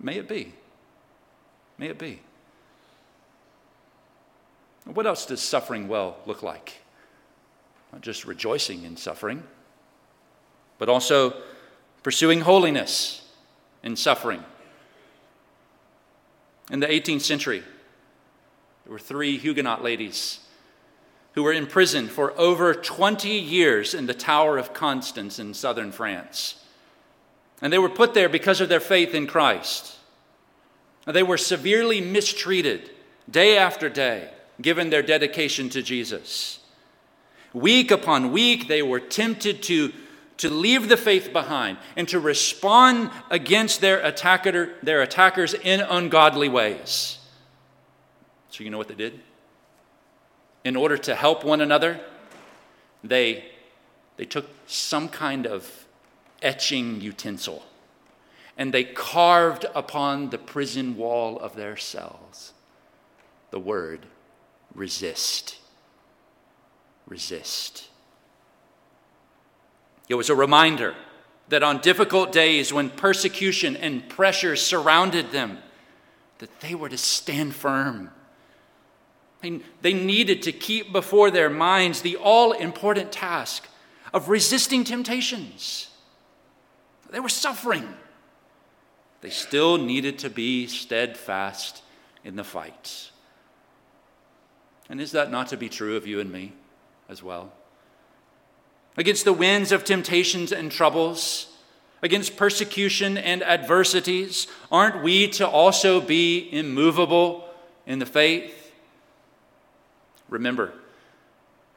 May 0.00 0.18
it 0.18 0.28
be. 0.28 0.54
May 1.76 1.88
it 1.88 1.98
be. 1.98 2.20
What 4.84 5.06
else 5.06 5.26
does 5.26 5.42
suffering 5.42 5.86
well 5.86 6.16
look 6.24 6.42
like? 6.42 6.80
Not 7.92 8.00
just 8.00 8.24
rejoicing 8.24 8.84
in 8.84 8.96
suffering, 8.96 9.42
but 10.78 10.88
also 10.88 11.34
pursuing 12.02 12.40
holiness 12.40 13.28
in 13.82 13.96
suffering. 13.96 14.44
In 16.70 16.80
the 16.80 16.86
18th 16.86 17.22
century, 17.22 17.62
There 18.84 18.92
were 18.92 18.98
three 18.98 19.36
Huguenot 19.36 19.82
ladies 19.82 20.40
who 21.32 21.42
were 21.42 21.52
imprisoned 21.52 22.10
for 22.10 22.38
over 22.38 22.74
20 22.74 23.28
years 23.28 23.94
in 23.94 24.06
the 24.06 24.14
Tower 24.14 24.58
of 24.58 24.74
Constance 24.74 25.38
in 25.38 25.54
southern 25.54 25.92
France. 25.92 26.64
And 27.60 27.72
they 27.72 27.78
were 27.78 27.88
put 27.88 28.14
there 28.14 28.28
because 28.28 28.60
of 28.60 28.68
their 28.68 28.80
faith 28.80 29.14
in 29.14 29.26
Christ. 29.26 29.96
They 31.06 31.22
were 31.22 31.38
severely 31.38 32.00
mistreated 32.00 32.90
day 33.30 33.56
after 33.56 33.88
day, 33.88 34.30
given 34.60 34.90
their 34.90 35.02
dedication 35.02 35.68
to 35.70 35.82
Jesus. 35.82 36.60
Week 37.52 37.90
upon 37.90 38.32
week, 38.32 38.68
they 38.68 38.82
were 38.82 39.00
tempted 39.00 39.62
to, 39.64 39.92
to 40.38 40.50
leave 40.50 40.88
the 40.88 40.96
faith 40.96 41.32
behind 41.32 41.78
and 41.96 42.06
to 42.08 42.20
respond 42.20 43.10
against 43.30 43.80
their, 43.80 44.00
attacker, 44.04 44.74
their 44.82 45.02
attackers 45.02 45.54
in 45.54 45.80
ungodly 45.80 46.48
ways. 46.48 47.18
So, 48.50 48.64
you 48.64 48.70
know 48.70 48.78
what 48.78 48.88
they 48.88 48.94
did? 48.94 49.20
In 50.68 50.76
order 50.76 50.98
to 50.98 51.14
help 51.14 51.44
one 51.44 51.62
another, 51.62 51.98
they, 53.02 53.46
they 54.18 54.26
took 54.26 54.50
some 54.66 55.08
kind 55.08 55.46
of 55.46 55.86
etching 56.42 57.00
utensil 57.00 57.64
and 58.58 58.74
they 58.74 58.84
carved 58.84 59.64
upon 59.74 60.28
the 60.28 60.36
prison 60.36 60.94
wall 60.98 61.38
of 61.38 61.56
their 61.56 61.78
cells 61.78 62.52
the 63.50 63.58
word 63.58 64.04
resist. 64.74 65.56
Resist. 67.06 67.88
It 70.06 70.16
was 70.16 70.28
a 70.28 70.34
reminder 70.34 70.94
that 71.48 71.62
on 71.62 71.80
difficult 71.80 72.30
days 72.30 72.74
when 72.74 72.90
persecution 72.90 73.74
and 73.74 74.06
pressure 74.06 74.54
surrounded 74.54 75.30
them, 75.30 75.60
that 76.40 76.60
they 76.60 76.74
were 76.74 76.90
to 76.90 76.98
stand 76.98 77.54
firm. 77.54 78.10
They, 79.40 79.94
needed 79.94 80.42
to 80.42 80.52
keep 80.52 80.92
before 80.92 81.30
their 81.30 81.48
minds 81.48 82.02
the 82.02 82.16
all 82.16 82.52
important 82.52 83.12
task 83.12 83.68
of 84.12 84.28
resisting 84.28 84.84
temptations. 84.84 85.90
They 87.10 87.20
were 87.20 87.28
suffering. 87.28 87.94
They 89.20 89.30
still 89.30 89.78
needed 89.78 90.18
to 90.20 90.30
be 90.30 90.66
steadfast 90.66 91.82
in 92.24 92.36
the 92.36 92.44
fight. 92.44 93.10
And 94.88 95.00
is 95.00 95.12
that 95.12 95.30
not 95.30 95.48
to 95.48 95.56
be 95.56 95.68
true 95.68 95.96
of 95.96 96.06
you 96.06 96.20
and 96.20 96.32
me 96.32 96.52
as 97.08 97.22
well? 97.22 97.52
Against 98.96 99.24
the 99.24 99.32
winds 99.32 99.70
of 99.70 99.84
temptations 99.84 100.50
and 100.50 100.72
troubles, 100.72 101.56
against 102.02 102.36
persecution 102.36 103.16
and 103.16 103.42
adversities, 103.42 104.46
aren't 104.72 105.02
we 105.02 105.28
to 105.28 105.46
also 105.46 106.00
be 106.00 106.48
immovable 106.52 107.48
in 107.86 107.98
the 107.98 108.06
faith? 108.06 108.67
Remember, 110.28 110.72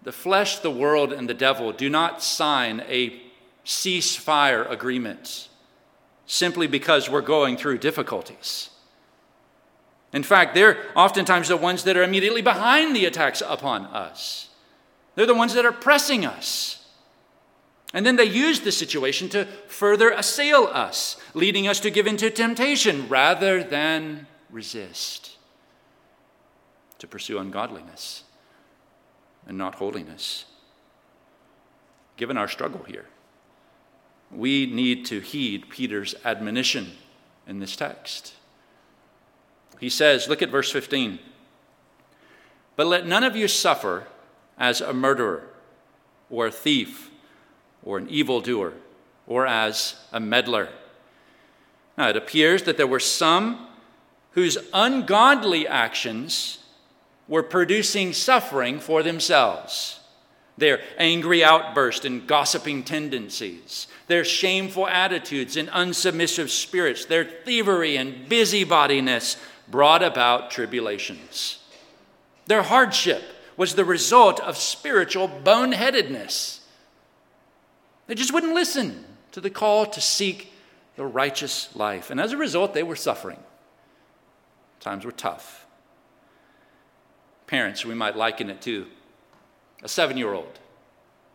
the 0.04 0.12
flesh, 0.12 0.60
the 0.60 0.72
world, 0.72 1.14
and 1.14 1.30
the 1.30 1.34
devil 1.34 1.72
do 1.72 1.90
not 1.90 2.24
sign 2.24 2.82
a 2.88 3.22
ceasefire 3.66 4.70
agreement 4.70 5.48
simply 6.26 6.68
because 6.68 7.10
we're 7.10 7.22
going 7.22 7.58
through 7.58 7.78
difficulties. 7.78 8.70
In 10.14 10.24
fact, 10.24 10.56
they're 10.56 10.78
oftentimes 10.96 11.48
the 11.48 11.58
ones 11.58 11.84
that 11.84 11.96
are 11.96 12.04
immediately 12.04 12.42
behind 12.42 12.96
the 12.96 13.06
attacks 13.06 13.42
upon 13.46 13.86
us. 13.86 14.50
They're 15.16 15.26
the 15.26 15.36
ones 15.36 15.54
that 15.54 15.66
are 15.66 15.72
pressing 15.72 16.26
us. 16.26 16.86
And 17.94 18.06
then 18.06 18.16
they 18.16 18.26
use 18.26 18.62
the 18.62 18.72
situation 18.72 19.30
to 19.30 19.46
further 19.68 20.10
assail 20.10 20.70
us, 20.72 21.18
leading 21.34 21.68
us 21.68 21.80
to 21.82 21.92
give 21.92 22.08
in 22.08 22.18
to 22.18 22.30
temptation 22.30 23.08
rather 23.10 23.64
than 23.64 24.28
resist, 24.50 25.38
to 27.00 27.08
pursue 27.08 27.38
ungodliness 27.38 28.24
and 29.52 29.58
not 29.58 29.76
holiness. 29.76 30.46
Given 32.16 32.38
our 32.38 32.48
struggle 32.48 32.86
here, 32.88 33.08
we 34.32 34.66
need 34.66 35.06
to 35.08 35.20
heed 35.20 35.70
Peter's 35.70 36.16
admonition 36.24 36.94
in 37.46 37.60
this 37.60 37.76
text. 37.76 38.34
He 39.78 39.90
says, 39.90 40.30
look 40.30 40.42
at 40.42 40.50
verse 40.50 40.72
15. 40.72 41.20
But 42.78 42.88
let 42.88 43.06
none 43.06 43.26
of 43.26 43.36
you 43.36 43.50
suffer 43.50 44.08
as 44.58 44.80
a 44.80 44.94
murderer, 44.94 45.44
or 46.30 46.48
a 46.48 46.52
thief, 46.52 47.12
or 47.84 47.98
an 47.98 48.08
evildoer, 48.08 48.72
or 49.28 49.46
as 49.46 49.96
a 50.14 50.22
meddler. 50.22 50.70
Now, 51.98 52.08
it 52.08 52.16
appears 52.16 52.64
that 52.64 52.78
there 52.78 52.88
were 52.88 53.02
some 53.02 53.68
whose 54.32 54.58
ungodly 54.74 55.68
actions 55.68 56.60
were 57.32 57.42
producing 57.42 58.12
suffering 58.12 58.78
for 58.78 59.02
themselves. 59.02 60.02
Their 60.58 60.82
angry 60.98 61.46
outbursts 61.46 62.04
and 62.04 62.28
gossiping 62.28 62.84
tendencies, 62.84 63.88
their 64.08 64.26
shameful 64.26 64.86
attitudes 64.86 65.56
and 65.56 65.70
unsubmissive 65.70 66.50
spirits, 66.50 67.06
their 67.06 67.24
thievery 67.24 67.96
and 67.96 68.28
busybodiness 68.28 69.38
brought 69.70 70.04
about 70.04 70.52
tribulations. 70.52 71.60
Their 72.48 72.64
hardship 72.64 73.24
was 73.56 73.76
the 73.76 73.86
result 73.86 74.42
of 74.42 74.58
spiritual 74.58 75.30
boneheadedness. 75.30 76.60
They 78.08 78.16
just 78.16 78.34
wouldn't 78.34 78.54
listen 78.54 79.06
to 79.32 79.40
the 79.40 79.50
call 79.50 79.86
to 79.86 80.02
seek 80.02 80.52
the 80.98 81.06
righteous 81.06 81.74
life. 81.78 82.12
And 82.12 82.20
as 82.20 82.34
a 82.34 82.38
result, 82.38 82.74
they 82.74 82.84
were 82.84 82.98
suffering. 82.98 83.40
Times 84.82 85.06
were 85.06 85.14
tough. 85.14 85.66
Parents, 87.52 87.84
we 87.84 87.96
might 87.96 88.16
liken 88.16 88.50
it 88.50 88.62
to 88.62 88.88
a 89.84 89.90
seven 89.90 90.16
year 90.16 90.34
old 90.34 90.58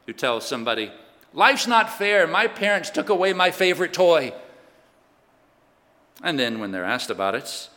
who 0.07 0.15
tells 0.15 0.49
somebody, 0.49 0.91
Life's 1.35 1.67
not 1.67 1.91
fair. 1.91 2.27
My 2.27 2.47
parents 2.47 2.89
took 2.89 3.11
away 3.11 3.35
my 3.35 3.51
favorite 3.51 3.93
toy. 3.93 4.33
And 6.23 6.39
then 6.39 6.59
when 6.59 6.73
they're 6.73 6.87
asked 6.87 7.11
about 7.11 7.35
it, 7.35 7.69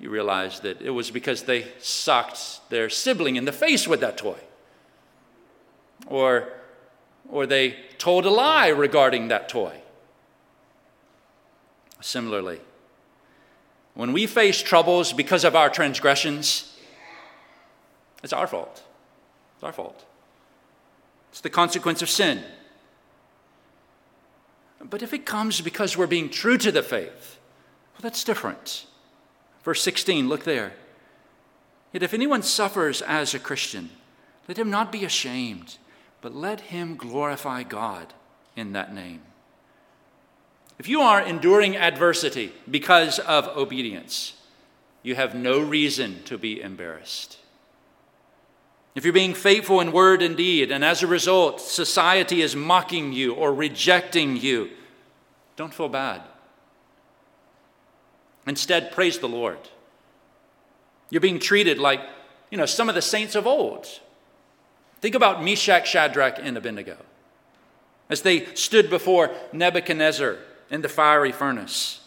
you 0.00 0.08
realize 0.08 0.60
that 0.60 0.80
it 0.80 0.88
was 0.88 1.10
because 1.10 1.42
they 1.42 1.66
socked 1.80 2.66
their 2.70 2.88
sibling 2.88 3.36
in 3.36 3.44
the 3.44 3.52
face 3.52 3.86
with 3.86 4.00
that 4.00 4.16
toy. 4.16 4.38
Or, 6.06 6.48
or 7.28 7.44
they 7.44 7.76
told 7.98 8.24
a 8.24 8.30
lie 8.30 8.68
regarding 8.68 9.28
that 9.28 9.50
toy. 9.50 9.82
Similarly, 12.00 12.60
when 13.92 14.14
we 14.14 14.26
face 14.26 14.62
troubles 14.62 15.12
because 15.12 15.44
of 15.44 15.54
our 15.54 15.68
transgressions, 15.68 16.72
it's 18.26 18.32
our 18.32 18.48
fault. 18.48 18.82
It's 19.54 19.62
our 19.62 19.72
fault. 19.72 20.04
It's 21.30 21.40
the 21.40 21.48
consequence 21.48 22.02
of 22.02 22.10
sin. 22.10 22.42
But 24.82 25.00
if 25.00 25.12
it 25.14 25.24
comes 25.24 25.60
because 25.60 25.96
we're 25.96 26.08
being 26.08 26.28
true 26.28 26.58
to 26.58 26.72
the 26.72 26.82
faith, 26.82 27.38
well, 27.94 28.00
that's 28.02 28.24
different. 28.24 28.86
Verse 29.62 29.80
16, 29.80 30.28
look 30.28 30.42
there. 30.42 30.72
Yet 31.92 32.02
if 32.02 32.12
anyone 32.12 32.42
suffers 32.42 33.00
as 33.00 33.32
a 33.32 33.38
Christian, 33.38 33.90
let 34.48 34.58
him 34.58 34.70
not 34.70 34.90
be 34.90 35.04
ashamed, 35.04 35.78
but 36.20 36.34
let 36.34 36.62
him 36.62 36.96
glorify 36.96 37.62
God 37.62 38.12
in 38.56 38.72
that 38.72 38.92
name. 38.92 39.22
If 40.80 40.88
you 40.88 41.00
are 41.00 41.22
enduring 41.22 41.76
adversity 41.76 42.52
because 42.68 43.20
of 43.20 43.46
obedience, 43.56 44.34
you 45.04 45.14
have 45.14 45.36
no 45.36 45.60
reason 45.60 46.24
to 46.24 46.36
be 46.36 46.60
embarrassed. 46.60 47.38
If 48.96 49.04
you're 49.04 49.12
being 49.12 49.34
faithful 49.34 49.82
in 49.82 49.92
word 49.92 50.22
and 50.22 50.38
deed, 50.38 50.72
and 50.72 50.82
as 50.82 51.02
a 51.02 51.06
result, 51.06 51.60
society 51.60 52.40
is 52.40 52.56
mocking 52.56 53.12
you 53.12 53.34
or 53.34 53.52
rejecting 53.52 54.38
you, 54.38 54.70
don't 55.54 55.72
feel 55.72 55.90
bad. 55.90 56.22
Instead, 58.46 58.92
praise 58.92 59.18
the 59.18 59.28
Lord. 59.28 59.58
You're 61.10 61.20
being 61.20 61.38
treated 61.38 61.78
like, 61.78 62.00
you 62.50 62.56
know, 62.56 62.64
some 62.64 62.88
of 62.88 62.94
the 62.94 63.02
saints 63.02 63.34
of 63.34 63.46
old. 63.46 63.86
Think 65.02 65.14
about 65.14 65.44
Meshach, 65.44 65.86
Shadrach, 65.86 66.38
and 66.40 66.56
Abednego 66.56 66.96
as 68.08 68.22
they 68.22 68.46
stood 68.54 68.88
before 68.88 69.30
Nebuchadnezzar 69.52 70.38
in 70.70 70.80
the 70.80 70.88
fiery 70.88 71.32
furnace. 71.32 72.00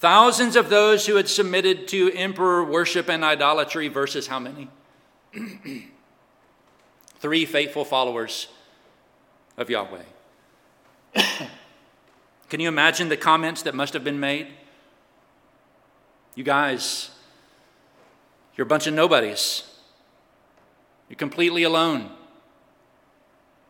Thousands 0.00 0.56
of 0.56 0.68
those 0.68 1.06
who 1.06 1.14
had 1.14 1.28
submitted 1.28 1.86
to 1.88 2.12
emperor 2.12 2.64
worship 2.64 3.08
and 3.08 3.22
idolatry 3.22 3.86
versus 3.86 4.26
how 4.26 4.40
many? 4.40 4.68
Three 7.20 7.44
faithful 7.46 7.84
followers 7.84 8.48
of 9.56 9.68
Yahweh. 9.68 10.02
Can 12.48 12.60
you 12.60 12.68
imagine 12.68 13.08
the 13.08 13.16
comments 13.16 13.62
that 13.62 13.74
must 13.74 13.92
have 13.92 14.04
been 14.04 14.20
made? 14.20 14.48
You 16.34 16.44
guys, 16.44 17.10
you're 18.56 18.66
a 18.66 18.68
bunch 18.68 18.86
of 18.86 18.94
nobodies. 18.94 19.64
You're 21.08 21.16
completely 21.16 21.62
alone. 21.62 22.10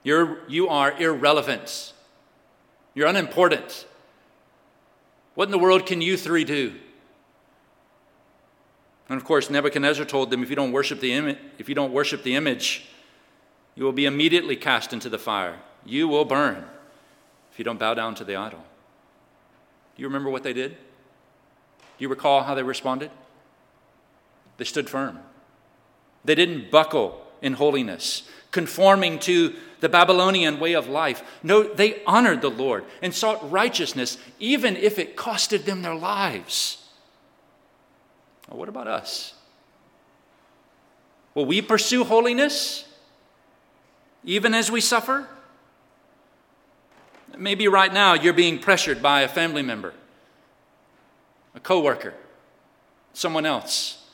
You're, 0.03 0.39
you 0.49 0.69
are 0.69 0.93
irrelevant. 1.01 1.93
You're 2.95 3.07
unimportant. 3.07 3.87
What 5.35 5.45
in 5.45 5.51
the 5.51 5.59
world 5.59 5.87
can 5.87 6.01
you 6.01 6.17
three 6.17 6.45
do? 6.45 6.75
And 9.09 9.17
of 9.17 9.25
course, 9.25 9.49
Nebuchadnezzar 9.49 10.05
told 10.05 10.31
them 10.31 10.43
if 10.43 10.51
you 10.51 10.57
don't 10.57 10.73
worship 10.73 11.01
the, 11.01 11.13
Im- 11.13 11.37
if 11.59 11.69
you 11.69 11.75
don't 11.75 11.93
worship 11.93 12.23
the 12.23 12.35
image, 12.35 12.87
you 13.75 13.85
will 13.85 13.93
be 13.93 14.07
immediately 14.07 14.57
cast 14.57 14.93
into 14.93 15.09
the 15.09 15.19
fire. 15.19 15.59
You 15.87 16.09
will 16.09 16.25
burn 16.25 16.65
if 17.53 17.59
you 17.59 17.65
don't 17.65 17.79
bow 17.79 17.95
down 17.95 18.15
to 18.17 18.25
the 18.25 18.37
idol. 18.37 18.61
Do 19.97 20.03
you 20.03 20.09
remember 20.09 20.31
what 20.31 20.43
they 20.43 20.53
did? 20.53 20.73
Do 20.73 20.77
you 21.99 22.09
recall 22.09 22.43
how 22.43 22.55
they 22.55 22.63
responded? 22.63 23.11
They 24.59 24.65
stood 24.65 24.91
firm. 24.91 25.21
They 26.25 26.35
didn't 26.35 26.71
buckle 26.71 27.25
in 27.41 27.55
holiness, 27.55 28.29
conforming 28.51 29.21
to 29.21 29.55
the 29.81 29.89
Babylonian 29.89 30.59
way 30.59 30.75
of 30.75 30.89
life. 30.89 31.23
No, 31.43 31.63
they 31.63 32.03
honored 32.05 32.43
the 32.43 32.51
Lord 32.51 32.85
and 33.01 33.15
sought 33.15 33.51
righteousness, 33.51 34.19
even 34.39 34.77
if 34.77 34.99
it 34.99 35.17
costed 35.17 35.65
them 35.65 35.83
their 35.83 35.95
lives. 35.95 36.85
Well, 38.49 38.59
what 38.59 38.69
about 38.69 38.89
us? 38.89 39.35
Will 41.35 41.47
we 41.47 41.63
pursue 41.63 42.05
holiness 42.05 42.85
even 44.25 44.55
as 44.55 44.71
we 44.71 44.81
suffer? 44.81 45.29
Maybe 47.37 47.69
right 47.69 47.93
now 47.93 48.15
you're 48.15 48.33
being 48.33 48.59
pressured 48.59 49.03
by 49.03 49.21
a 49.21 49.29
family 49.29 49.63
member, 49.63 49.93
a 51.55 51.61
coworker, 51.61 52.15
someone 53.13 53.47
else. 53.47 54.05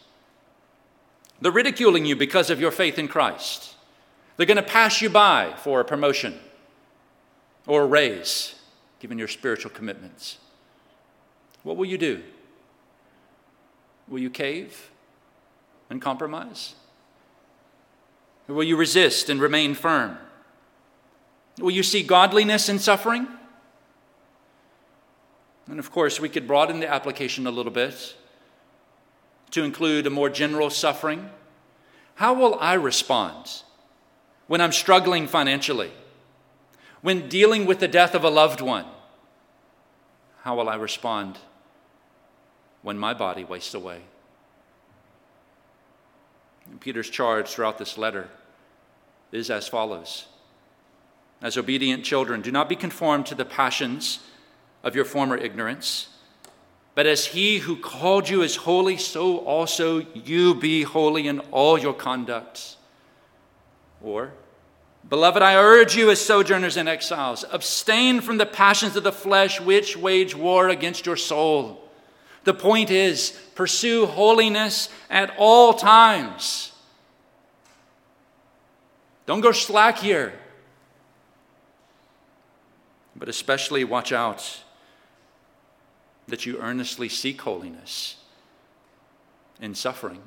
They're 1.40 1.52
ridiculing 1.52 2.04
you 2.04 2.16
because 2.16 2.50
of 2.50 2.60
your 2.60 2.70
faith 2.70 2.98
in 2.98 3.08
Christ. 3.08 3.74
They're 4.36 4.46
going 4.46 4.56
to 4.56 4.62
pass 4.62 5.00
you 5.00 5.08
by 5.08 5.54
for 5.58 5.80
a 5.80 5.84
promotion 5.84 6.38
or 7.66 7.82
a 7.82 7.86
raise, 7.86 8.56
given 8.98 9.18
your 9.18 9.28
spiritual 9.28 9.70
commitments. 9.70 10.38
What 11.62 11.76
will 11.76 11.86
you 11.86 11.98
do? 11.98 12.22
Will 14.08 14.18
you 14.18 14.30
cave 14.30 14.90
and 15.90 16.00
compromise? 16.00 16.74
Or 18.48 18.54
will 18.54 18.64
you 18.64 18.76
resist 18.76 19.28
and 19.30 19.40
remain 19.40 19.74
firm? 19.74 20.18
Will 21.58 21.70
you 21.70 21.82
see 21.82 22.02
godliness 22.02 22.68
in 22.68 22.78
suffering? 22.78 23.26
And 25.66 25.78
of 25.78 25.90
course, 25.90 26.20
we 26.20 26.28
could 26.28 26.46
broaden 26.46 26.80
the 26.80 26.92
application 26.92 27.46
a 27.46 27.50
little 27.50 27.72
bit 27.72 28.16
to 29.52 29.62
include 29.62 30.06
a 30.06 30.10
more 30.10 30.28
general 30.28 30.68
suffering. 30.68 31.30
How 32.16 32.34
will 32.34 32.58
I 32.60 32.74
respond 32.74 33.62
when 34.46 34.60
I'm 34.60 34.72
struggling 34.72 35.26
financially? 35.26 35.90
When 37.00 37.28
dealing 37.28 37.66
with 37.66 37.80
the 37.80 37.88
death 37.88 38.14
of 38.14 38.24
a 38.24 38.30
loved 38.30 38.60
one? 38.60 38.86
How 40.42 40.56
will 40.56 40.68
I 40.68 40.74
respond 40.74 41.38
when 42.84 42.96
my 42.96 43.12
body 43.12 43.42
wastes 43.42 43.74
away? 43.74 44.02
And 46.70 46.80
Peter's 46.80 47.10
charge 47.10 47.48
throughout 47.48 47.78
this 47.78 47.98
letter 47.98 48.28
is 49.32 49.50
as 49.50 49.66
follows 49.66 50.26
As 51.42 51.56
obedient 51.56 52.04
children, 52.04 52.40
do 52.40 52.52
not 52.52 52.68
be 52.68 52.76
conformed 52.76 53.26
to 53.26 53.34
the 53.34 53.44
passions 53.44 54.20
of 54.84 54.94
your 54.94 55.04
former 55.04 55.36
ignorance 55.36 56.14
but 56.94 57.06
as 57.06 57.26
he 57.26 57.58
who 57.58 57.76
called 57.76 58.28
you 58.28 58.42
is 58.42 58.56
holy, 58.56 58.96
so 58.96 59.38
also 59.38 60.06
you 60.14 60.54
be 60.54 60.82
holy 60.82 61.26
in 61.26 61.40
all 61.50 61.78
your 61.78 61.94
conduct. 61.94 62.76
Or, 64.00 64.32
Beloved, 65.08 65.42
I 65.42 65.56
urge 65.56 65.96
you 65.96 66.10
as 66.10 66.20
sojourners 66.20 66.76
and 66.76 66.88
exiles, 66.88 67.44
abstain 67.52 68.20
from 68.20 68.38
the 68.38 68.46
passions 68.46 68.96
of 68.96 69.02
the 69.02 69.12
flesh 69.12 69.60
which 69.60 69.96
wage 69.96 70.34
war 70.34 70.68
against 70.68 71.04
your 71.04 71.16
soul. 71.16 71.83
The 72.44 72.54
point 72.54 72.90
is, 72.90 73.30
pursue 73.54 74.06
holiness 74.06 74.90
at 75.10 75.34
all 75.38 75.74
times. 75.74 76.72
Don't 79.26 79.40
go 79.40 79.52
slack 79.52 79.98
here. 79.98 80.34
But 83.16 83.28
especially 83.28 83.84
watch 83.84 84.12
out 84.12 84.62
that 86.28 86.44
you 86.44 86.58
earnestly 86.58 87.08
seek 87.08 87.40
holiness 87.40 88.16
in 89.60 89.74
suffering, 89.74 90.20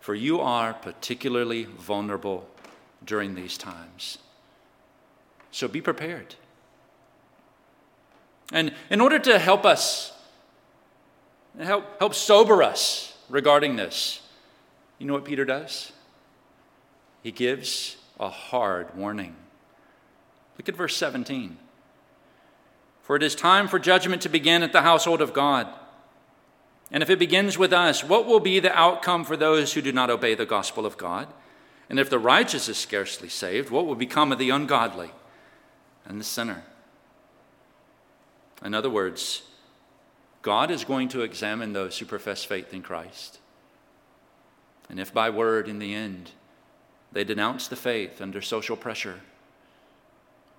for 0.00 0.14
you 0.14 0.40
are 0.40 0.72
particularly 0.72 1.64
vulnerable 1.64 2.48
during 3.04 3.34
these 3.34 3.58
times. 3.58 4.18
So 5.50 5.68
be 5.68 5.80
prepared. 5.80 6.36
And 8.52 8.72
in 8.88 9.00
order 9.00 9.18
to 9.18 9.38
help 9.38 9.66
us, 9.66 10.12
help, 11.58 11.98
help 11.98 12.14
sober 12.14 12.62
us 12.62 13.16
regarding 13.28 13.76
this, 13.76 14.20
you 14.98 15.06
know 15.06 15.14
what 15.14 15.24
Peter 15.24 15.44
does? 15.44 15.92
He 17.22 17.32
gives 17.32 17.96
a 18.18 18.28
hard 18.28 18.96
warning. 18.96 19.36
Look 20.58 20.68
at 20.68 20.76
verse 20.76 20.96
17. 20.96 21.56
For 23.02 23.16
it 23.16 23.22
is 23.22 23.34
time 23.34 23.68
for 23.68 23.78
judgment 23.78 24.22
to 24.22 24.28
begin 24.28 24.62
at 24.62 24.72
the 24.72 24.82
household 24.82 25.20
of 25.20 25.32
God. 25.32 25.66
And 26.90 27.02
if 27.02 27.10
it 27.10 27.18
begins 27.18 27.58
with 27.58 27.72
us, 27.72 28.04
what 28.04 28.26
will 28.26 28.38
be 28.38 28.60
the 28.60 28.76
outcome 28.76 29.24
for 29.24 29.36
those 29.36 29.72
who 29.72 29.82
do 29.82 29.92
not 29.92 30.10
obey 30.10 30.34
the 30.34 30.46
gospel 30.46 30.86
of 30.86 30.96
God? 30.96 31.26
And 31.88 31.98
if 31.98 32.10
the 32.10 32.18
righteous 32.18 32.68
is 32.68 32.76
scarcely 32.76 33.28
saved, 33.28 33.70
what 33.70 33.86
will 33.86 33.94
become 33.94 34.30
of 34.30 34.38
the 34.38 34.50
ungodly 34.50 35.10
and 36.04 36.20
the 36.20 36.24
sinner? 36.24 36.64
In 38.64 38.74
other 38.74 38.90
words, 38.90 39.42
God 40.42 40.70
is 40.70 40.84
going 40.84 41.08
to 41.08 41.22
examine 41.22 41.72
those 41.72 41.98
who 41.98 42.04
profess 42.04 42.44
faith 42.44 42.74
in 42.74 42.82
Christ. 42.82 43.38
And 44.90 45.00
if 45.00 45.14
by 45.14 45.30
word 45.30 45.68
in 45.68 45.78
the 45.78 45.94
end 45.94 46.32
they 47.12 47.24
denounce 47.24 47.68
the 47.68 47.76
faith 47.76 48.20
under 48.20 48.42
social 48.42 48.76
pressure, 48.76 49.20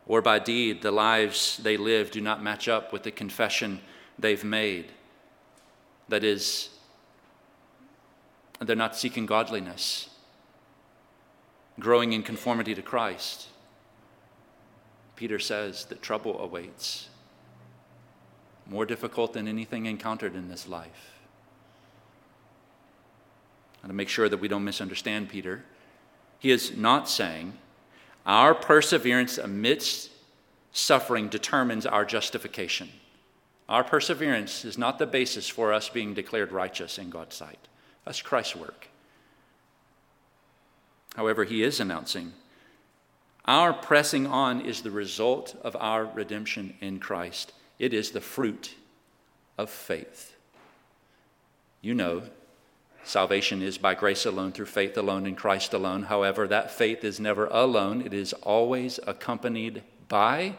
or 0.05 0.21
by 0.21 0.39
deed 0.39 0.81
the 0.81 0.91
lives 0.91 1.57
they 1.57 1.77
live 1.77 2.11
do 2.11 2.21
not 2.21 2.43
match 2.43 2.67
up 2.67 2.91
with 2.91 3.03
the 3.03 3.11
confession 3.11 3.79
they've 4.19 4.43
made. 4.43 4.91
That 6.09 6.23
is, 6.23 6.69
they're 8.59 8.75
not 8.75 8.95
seeking 8.95 9.25
godliness, 9.25 10.09
growing 11.79 12.13
in 12.13 12.23
conformity 12.23 12.75
to 12.75 12.81
Christ. 12.81 13.47
Peter 15.15 15.39
says 15.39 15.85
that 15.85 16.01
trouble 16.01 16.39
awaits, 16.39 17.07
more 18.67 18.86
difficult 18.86 19.34
than 19.34 19.47
anything 19.47 19.86
encountered 19.86 20.36
in 20.36 20.49
this 20.49 20.67
life. 20.67 21.12
And 23.82 23.89
to 23.89 23.93
make 23.93 24.10
sure 24.10 24.30
that 24.30 24.39
we 24.39 24.47
don't 24.47 24.63
misunderstand 24.63 25.30
Peter, 25.30 25.65
he 26.39 26.52
is 26.52 26.76
not 26.78 27.10
saying 27.10 27.54
our 28.26 28.56
perseverance 28.56 29.38
amidst 29.38 30.10
suffering 30.71 31.28
determines 31.28 31.86
our 31.86 32.06
justification. 32.06 32.89
Our 33.67 33.84
perseverance 33.84 34.65
is 34.65 34.78
not 34.78 34.99
the 34.99 35.06
basis 35.06 35.47
for 35.49 35.73
us 35.73 35.89
being 35.89 36.13
declared 36.13 36.52
righteous 36.52 36.97
in 36.97 37.10
God's 37.10 37.36
sight. 37.36 37.60
That's 38.06 38.21
Christ's 38.21 38.56
work. 38.56 38.88
However, 41.15 41.43
he 41.43 41.63
is 41.63 41.80
announcing 41.80 42.34
our 43.45 43.73
pressing 43.73 44.26
on 44.26 44.62
is 44.62 44.82
the 44.82 44.91
result 44.91 45.56
of 45.63 45.76
our 45.76 46.06
redemption 46.06 46.76
in 46.80 46.99
Christ. 46.99 47.52
It 47.83 47.93
is 47.93 48.11
the 48.11 48.21
fruit 48.21 48.75
of 49.57 49.69
faith. 49.69 50.37
You 51.81 51.93
know 51.93 52.23
Salvation 53.03 53.61
is 53.61 53.77
by 53.77 53.93
grace 53.93 54.25
alone, 54.25 54.53
through 54.53 54.67
faith 54.67 54.97
alone, 54.97 55.27
in 55.27 55.35
Christ 55.35 55.73
alone. 55.73 56.03
However, 56.03 56.47
that 56.47 56.71
faith 56.71 57.03
is 57.03 57.19
never 57.19 57.47
alone, 57.47 58.01
it 58.01 58.13
is 58.13 58.31
always 58.31 59.01
accompanied 59.05 59.83
by 60.07 60.55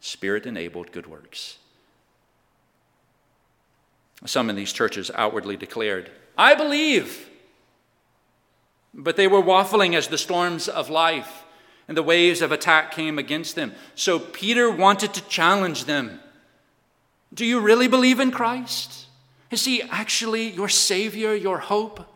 spirit 0.00 0.44
enabled 0.44 0.90
good 0.90 1.06
works. 1.06 1.58
Some 4.26 4.50
in 4.50 4.56
these 4.56 4.72
churches 4.72 5.12
outwardly 5.14 5.56
declared, 5.56 6.10
I 6.36 6.56
believe. 6.56 7.30
But 8.92 9.14
they 9.14 9.28
were 9.28 9.40
waffling 9.40 9.94
as 9.94 10.08
the 10.08 10.18
storms 10.18 10.68
of 10.68 10.90
life 10.90 11.39
and 11.90 11.96
the 11.96 12.04
waves 12.04 12.40
of 12.40 12.52
attack 12.52 12.92
came 12.92 13.18
against 13.18 13.56
them. 13.56 13.72
So 13.96 14.20
Peter 14.20 14.70
wanted 14.70 15.12
to 15.14 15.28
challenge 15.28 15.86
them 15.86 16.20
Do 17.34 17.44
you 17.44 17.58
really 17.58 17.88
believe 17.88 18.20
in 18.20 18.30
Christ? 18.30 19.06
Is 19.50 19.64
he 19.64 19.82
actually 19.82 20.50
your 20.50 20.68
Savior, 20.68 21.34
your 21.34 21.58
hope? 21.58 22.08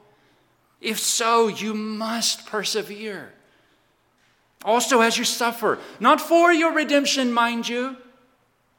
If 0.81 1.01
so, 1.01 1.49
you 1.49 1.75
must 1.75 2.47
persevere. 2.47 3.33
Also, 4.65 5.01
as 5.01 5.19
you 5.19 5.25
suffer, 5.25 5.81
not 5.99 6.21
for 6.21 6.53
your 6.53 6.73
redemption, 6.73 7.33
mind 7.33 7.69
you, 7.69 7.97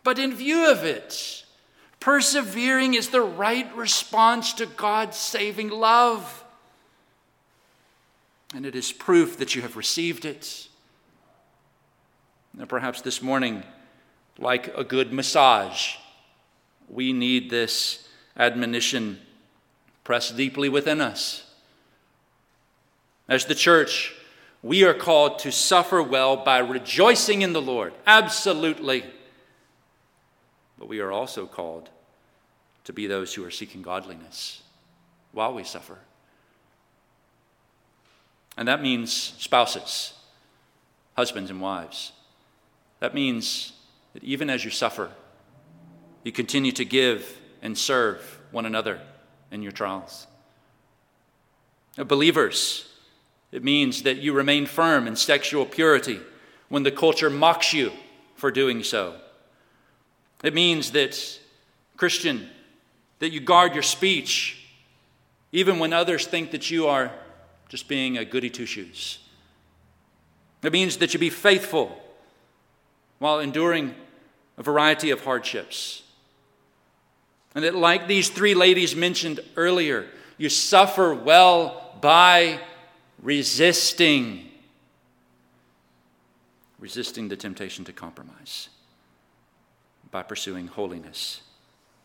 but 0.06 0.18
in 0.18 0.34
view 0.34 0.72
of 0.72 0.86
it. 0.86 1.44
Persevering 2.00 2.94
is 2.94 3.10
the 3.10 3.22
right 3.22 3.70
response 3.76 4.54
to 4.54 4.66
God's 4.66 5.18
saving 5.18 5.72
love. 5.72 6.46
And 8.54 8.66
it 8.66 8.76
is 8.76 8.94
proof 8.94 9.38
that 9.40 9.56
you 9.56 9.62
have 9.62 9.76
received 9.76 10.24
it. 10.24 10.70
Perhaps 12.68 13.02
this 13.02 13.22
morning, 13.22 13.64
like 14.38 14.76
a 14.78 14.84
good 14.84 15.12
massage, 15.12 15.96
we 16.90 17.14
need 17.14 17.50
this 17.50 18.08
admonition 18.38 19.20
pressed 20.04 20.38
deeply 20.38 20.70
within 20.70 21.02
us. 21.02 21.46
As 23.28 23.46
the 23.46 23.56
church, 23.56 24.14
we 24.62 24.84
are 24.84 24.94
called 24.94 25.40
to 25.40 25.52
suffer 25.52 26.02
well 26.02 26.38
by 26.38 26.60
rejoicing 26.60 27.42
in 27.42 27.54
the 27.54 27.62
Lord. 27.62 27.94
Absolutely. 28.08 29.04
But 30.78 30.88
we 30.88 31.00
are 31.00 31.12
also 31.12 31.46
called 31.46 31.90
to 32.86 32.94
be 32.94 33.08
those 33.08 33.34
who 33.34 33.44
are 33.44 33.52
seeking 33.52 33.82
godliness 33.82 34.62
while 35.32 35.54
we 35.54 35.64
suffer. 35.64 35.98
And 38.58 38.68
that 38.68 38.82
means 38.82 39.12
spouses, 39.12 40.14
husbands, 41.16 41.50
and 41.50 41.60
wives. 41.60 42.12
That 43.00 43.14
means 43.14 43.74
that 44.14 44.24
even 44.24 44.50
as 44.50 44.64
you 44.64 44.72
suffer, 44.72 45.12
you 46.24 46.32
continue 46.32 46.72
to 46.74 46.86
give 46.86 47.40
and 47.62 47.78
serve 47.78 48.40
one 48.52 48.66
another 48.66 49.02
in 49.52 49.62
your 49.62 49.72
trials. 49.72 50.28
Believers, 51.98 52.92
it 53.52 53.64
means 53.64 54.04
that 54.04 54.18
you 54.18 54.34
remain 54.34 54.66
firm 54.66 55.08
in 55.08 55.16
sexual 55.16 55.66
purity 55.66 56.20
when 56.70 56.84
the 56.84 56.92
culture 56.92 57.30
mocks 57.30 57.74
you 57.74 57.92
for 58.36 58.52
doing 58.52 58.84
so. 58.84 59.16
It 60.44 60.54
means 60.54 60.92
that, 60.92 61.40
Christian, 61.96 62.50
that 63.20 63.32
you 63.32 63.40
guard 63.40 63.74
your 63.74 63.84
speech 63.84 64.62
even 65.52 65.80
when 65.80 65.94
others 65.94 66.28
think 66.28 66.52
that 66.52 66.70
you 66.70 66.88
are 66.88 67.14
just 67.70 67.88
being 67.88 68.18
a 68.18 68.26
goody 68.26 68.50
two 68.50 68.66
shoes. 68.66 69.20
It 70.62 70.74
means 70.74 70.98
that 70.98 71.14
you 71.14 71.20
be 71.20 71.30
faithful 71.30 71.98
while 73.26 73.40
enduring 73.40 73.96
a 74.56 74.62
variety 74.62 75.10
of 75.10 75.24
hardships. 75.24 76.04
And 77.56 77.64
that, 77.64 77.74
like 77.74 78.08
these 78.08 78.30
three 78.30 78.54
ladies 78.54 78.96
mentioned 78.96 79.40
earlier, 79.56 80.06
you 80.38 80.48
suffer 80.48 81.12
well 81.12 81.98
by 82.02 82.60
resisting. 83.24 84.48
Resisting 86.78 87.28
the 87.28 87.36
temptation 87.36 87.84
to 87.86 87.94
compromise 87.94 88.70
by 90.12 90.22
pursuing 90.22 90.68
holiness 90.68 91.42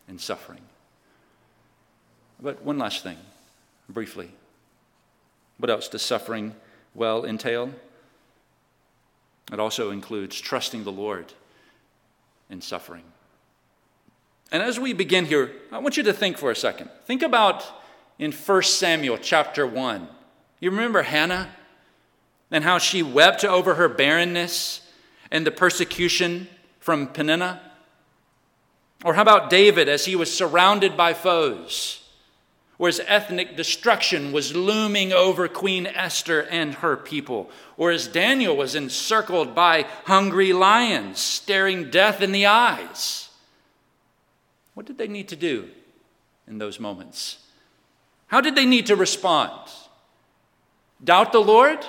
and 0.09 0.19
suffering. 0.19 0.63
But 2.41 2.63
one 2.63 2.79
last 2.79 3.03
thing, 3.03 3.19
briefly. 3.91 4.31
What 5.59 5.69
else 5.69 5.87
does 5.87 6.01
suffering 6.01 6.55
well 6.95 7.27
entail? 7.27 7.75
It 9.53 9.59
also 9.59 9.91
includes 9.91 10.41
trusting 10.41 10.85
the 10.85 10.93
Lord 10.93 11.33
in 12.49 12.61
suffering. 12.61 13.05
And 14.53 14.63
as 14.63 14.79
we 14.79 14.93
begin 14.93 15.27
here, 15.27 15.53
I 15.71 15.79
want 15.79 15.97
you 15.97 16.03
to 16.05 16.13
think 16.13 16.39
for 16.39 16.51
a 16.51 16.57
second. 16.57 16.91
Think 17.05 17.23
about 17.23 17.65
in 18.19 18.33
1 18.33 18.63
Samuel 18.63 19.19
chapter 19.19 19.67
1. 19.67 20.09
You 20.61 20.71
remember 20.71 21.03
Hannah 21.03 21.49
and 22.51 22.65
how 22.65 22.79
she 22.79 23.03
wept 23.03 23.45
over 23.45 23.75
her 23.75 23.89
barrenness 23.89 24.81
and 25.31 25.47
the 25.47 25.51
persecution 25.51 26.49
from 26.81 27.07
Peninnah? 27.07 27.61
Or 29.05 29.15
how 29.15 29.23
about 29.23 29.51
David 29.51 29.89
as 29.89 30.05
he 30.05 30.17
was 30.17 30.37
surrounded 30.37 30.97
by 30.97 31.15
foes? 31.15 32.00
Whereas 32.81 33.03
ethnic 33.07 33.59
destruction 33.59 34.33
was 34.33 34.57
looming 34.57 35.13
over 35.13 35.47
Queen 35.47 35.87
Esther 35.87 36.45
and 36.45 36.73
her 36.77 36.97
people, 36.97 37.51
or 37.77 37.91
as 37.91 38.09
Daniel 38.09 38.57
was 38.57 38.75
encircled 38.75 39.55
by 39.55 39.83
hungry 40.07 40.55
lions 40.55 41.21
staring 41.21 41.91
death 41.91 42.23
in 42.23 42.33
the 42.33 42.47
eyes. 42.47 43.29
What 44.73 44.87
did 44.87 44.97
they 44.97 45.09
need 45.09 45.29
to 45.29 45.37
do 45.37 45.69
in 46.49 46.57
those 46.57 46.81
moments? 46.81 47.41
How 48.29 48.41
did 48.41 48.55
they 48.55 48.65
need 48.65 48.87
to 48.87 48.97
respond? 48.97 49.61
Doubt 51.05 51.33
the 51.33 51.43
Lord? 51.43 51.85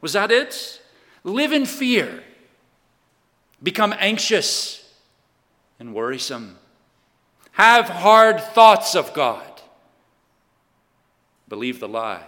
Was 0.00 0.14
that 0.14 0.32
it? 0.32 0.82
Live 1.22 1.52
in 1.52 1.66
fear. 1.66 2.24
Become 3.62 3.94
anxious 3.96 4.92
and 5.78 5.94
worrisome. 5.94 6.58
Have 7.52 7.88
hard 7.88 8.40
thoughts 8.40 8.96
of 8.96 9.14
God 9.14 9.51
believe 11.52 11.80
the 11.80 11.86
lie 11.86 12.24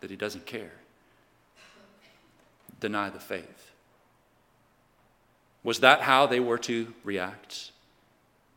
that 0.00 0.08
he 0.08 0.16
doesn't 0.16 0.46
care, 0.46 0.72
deny 2.80 3.10
the 3.10 3.20
faith. 3.20 3.70
Was 5.62 5.80
that 5.80 6.00
how 6.00 6.24
they 6.24 6.40
were 6.40 6.56
to 6.56 6.94
react 7.04 7.70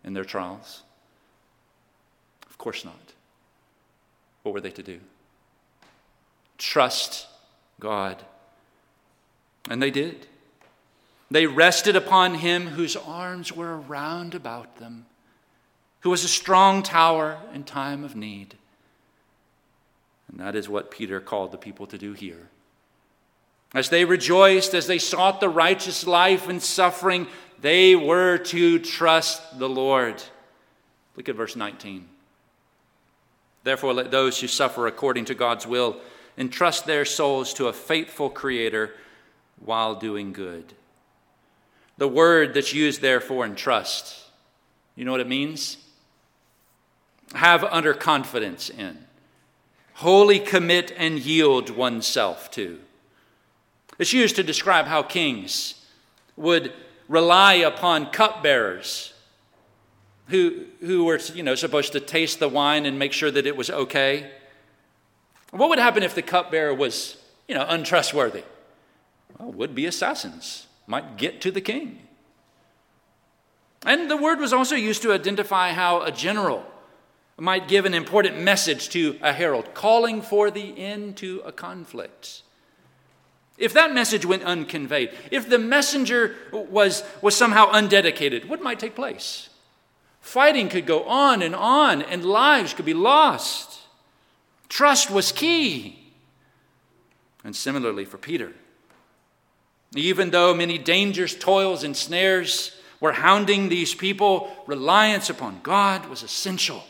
in 0.05 0.13
their 0.13 0.23
trials? 0.23 0.83
Of 2.49 2.57
course 2.57 2.85
not. 2.85 3.11
What 4.43 4.53
were 4.53 4.61
they 4.61 4.71
to 4.71 4.83
do? 4.83 5.01
Trust 6.57 7.27
God. 7.81 8.23
And 9.69 9.83
they 9.83 9.91
did. 9.91 10.27
They 11.29 11.45
rested 11.45 11.97
upon 11.97 12.35
him 12.35 12.67
whose 12.67 12.95
arms 12.95 13.51
were 13.51 13.81
around 13.81 14.33
about 14.33 14.77
them, 14.77 15.07
who 15.99 16.09
was 16.09 16.23
a 16.23 16.29
strong 16.29 16.83
tower 16.83 17.37
in 17.53 17.65
time 17.65 18.05
of 18.05 18.15
need. 18.15 18.55
And 20.35 20.45
that 20.45 20.55
is 20.55 20.67
what 20.67 20.91
Peter 20.91 21.21
called 21.21 21.53
the 21.53 21.57
people 21.57 21.87
to 21.87 21.97
do 21.97 22.11
here. 22.11 22.49
As 23.73 23.87
they 23.87 24.03
rejoiced, 24.03 24.73
as 24.73 24.85
they 24.85 24.99
sought 24.99 25.39
the 25.39 25.47
righteous 25.47 26.05
life 26.05 26.49
and 26.49 26.61
suffering, 26.61 27.27
they 27.61 27.95
were 27.95 28.37
to 28.37 28.79
trust 28.79 29.57
the 29.57 29.69
Lord. 29.69 30.21
Look 31.15 31.29
at 31.29 31.37
verse 31.37 31.55
19. 31.55 32.09
Therefore, 33.63 33.93
let 33.93 34.11
those 34.11 34.39
who 34.41 34.47
suffer 34.47 34.87
according 34.87 35.25
to 35.25 35.35
God's 35.35 35.65
will 35.65 36.01
entrust 36.37 36.85
their 36.85 37.05
souls 37.05 37.53
to 37.53 37.67
a 37.67 37.73
faithful 37.73 38.29
Creator 38.29 38.93
while 39.63 39.95
doing 39.95 40.33
good. 40.33 40.73
The 41.97 42.09
word 42.09 42.53
that's 42.53 42.73
used 42.73 42.99
there 42.99 43.21
for 43.21 43.45
entrust, 43.45 44.21
you 44.97 45.05
know 45.05 45.11
what 45.11 45.21
it 45.21 45.29
means? 45.29 45.77
Have 47.33 47.63
under 47.63 47.93
confidence 47.93 48.69
in 48.69 49.04
wholly 49.95 50.39
commit 50.39 50.93
and 50.97 51.19
yield 51.19 51.69
oneself 51.69 52.51
to. 52.51 52.79
It's 53.97 54.13
used 54.13 54.35
to 54.35 54.43
describe 54.43 54.85
how 54.85 55.03
kings 55.03 55.85
would 56.35 56.73
rely 57.07 57.53
upon 57.53 58.11
cupbearers 58.11 59.13
who, 60.27 60.65
who 60.81 61.05
were 61.05 61.19
you 61.33 61.43
know, 61.43 61.55
supposed 61.55 61.93
to 61.93 61.99
taste 61.99 62.39
the 62.39 62.49
wine 62.49 62.85
and 62.85 62.99
make 62.99 63.13
sure 63.13 63.31
that 63.31 63.45
it 63.45 63.55
was 63.55 63.69
okay. 63.69 64.31
What 65.51 65.69
would 65.69 65.79
happen 65.79 66.03
if 66.03 66.15
the 66.15 66.21
cupbearer 66.21 66.73
was 66.73 67.17
you 67.47 67.55
know, 67.55 67.65
untrustworthy? 67.67 68.43
Well, 69.37 69.51
would 69.51 69.75
be 69.75 69.85
assassins 69.85 70.67
might 70.87 71.17
get 71.17 71.41
to 71.41 71.51
the 71.51 71.61
king. 71.61 71.99
And 73.85 74.09
the 74.09 74.17
word 74.17 74.39
was 74.39 74.51
also 74.51 74.75
used 74.75 75.01
to 75.03 75.13
identify 75.13 75.71
how 75.71 76.01
a 76.01 76.11
general 76.11 76.65
might 77.37 77.67
give 77.67 77.85
an 77.85 77.93
important 77.93 78.39
message 78.39 78.89
to 78.89 79.17
a 79.21 79.33
herald, 79.33 79.73
calling 79.73 80.21
for 80.21 80.49
the 80.49 80.77
end 80.77 81.17
to 81.17 81.41
a 81.45 81.51
conflict. 81.51 82.43
If 83.57 83.73
that 83.73 83.93
message 83.93 84.25
went 84.25 84.43
unconveyed, 84.43 85.11
if 85.31 85.49
the 85.49 85.59
messenger 85.59 86.35
was, 86.51 87.03
was 87.21 87.35
somehow 87.35 87.69
undedicated, 87.71 88.49
what 88.49 88.61
might 88.61 88.79
take 88.79 88.95
place? 88.95 89.49
Fighting 90.21 90.69
could 90.69 90.85
go 90.85 91.03
on 91.03 91.41
and 91.41 91.55
on, 91.55 92.01
and 92.01 92.25
lives 92.25 92.73
could 92.73 92.85
be 92.85 92.93
lost. 92.93 93.79
Trust 94.69 95.11
was 95.11 95.31
key. 95.31 95.99
And 97.43 97.55
similarly 97.55 98.05
for 98.05 98.17
Peter. 98.17 98.53
Even 99.95 100.31
though 100.31 100.53
many 100.53 100.77
dangers, 100.77 101.35
toils, 101.35 101.83
and 101.83 101.95
snares 101.95 102.75
were 102.99 103.13
hounding 103.13 103.69
these 103.69 103.93
people, 103.93 104.49
reliance 104.67 105.29
upon 105.29 105.59
God 105.61 106.07
was 106.07 106.23
essential. 106.23 106.83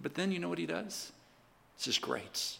But 0.00 0.14
then 0.14 0.32
you 0.32 0.38
know 0.38 0.48
what 0.48 0.58
he 0.58 0.66
does? 0.66 1.12
This 1.78 1.88
is 1.88 1.98
great. 1.98 2.58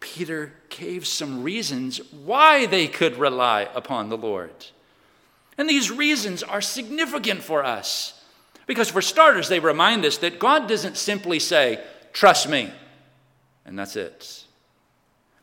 Peter 0.00 0.52
gave 0.68 1.06
some 1.06 1.42
reasons 1.42 1.98
why 2.12 2.66
they 2.66 2.86
could 2.86 3.16
rely 3.16 3.68
upon 3.74 4.08
the 4.08 4.16
Lord. 4.16 4.66
And 5.58 5.68
these 5.68 5.90
reasons 5.90 6.42
are 6.42 6.60
significant 6.60 7.42
for 7.42 7.64
us. 7.64 8.12
Because, 8.66 8.90
for 8.90 9.00
starters, 9.00 9.48
they 9.48 9.60
remind 9.60 10.04
us 10.04 10.18
that 10.18 10.38
God 10.38 10.68
doesn't 10.68 10.96
simply 10.96 11.38
say, 11.38 11.82
Trust 12.12 12.48
me, 12.48 12.72
and 13.64 13.78
that's 13.78 13.96
it. 13.96 14.44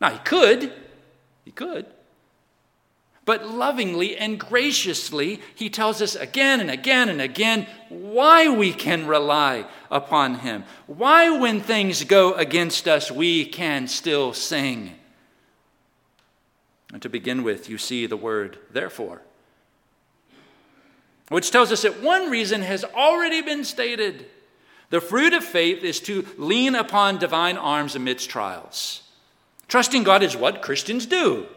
Now, 0.01 0.09
He 0.09 0.19
could. 0.19 0.73
He 1.45 1.51
could. 1.51 1.85
But 3.25 3.47
lovingly 3.47 4.17
and 4.17 4.37
graciously, 4.37 5.39
he 5.55 5.69
tells 5.69 6.01
us 6.01 6.15
again 6.15 6.59
and 6.59 6.69
again 6.69 7.07
and 7.07 7.21
again 7.21 7.67
why 7.87 8.49
we 8.49 8.73
can 8.73 9.07
rely 9.07 9.65
upon 9.89 10.39
him. 10.39 10.65
Why, 10.87 11.29
when 11.37 11.61
things 11.61 12.03
go 12.03 12.33
against 12.33 12.87
us, 12.87 13.09
we 13.09 13.45
can 13.45 13.87
still 13.87 14.33
sing. 14.33 14.95
And 16.91 17.01
to 17.01 17.09
begin 17.09 17.43
with, 17.43 17.69
you 17.69 17.77
see 17.77 18.05
the 18.05 18.17
word 18.17 18.59
therefore, 18.71 19.21
which 21.29 21.49
tells 21.49 21.71
us 21.71 21.83
that 21.83 22.03
one 22.03 22.29
reason 22.29 22.61
has 22.61 22.83
already 22.83 23.41
been 23.41 23.63
stated 23.63 24.25
The 24.89 25.01
fruit 25.01 25.33
of 25.33 25.43
faith 25.43 25.83
is 25.83 25.99
to 26.01 26.27
lean 26.37 26.75
upon 26.75 27.17
divine 27.17 27.57
arms 27.57 27.95
amidst 27.95 28.29
trials. 28.29 29.01
Trusting 29.67 30.03
God 30.03 30.21
is 30.21 30.35
what 30.35 30.61
Christians 30.61 31.05
do. 31.07 31.47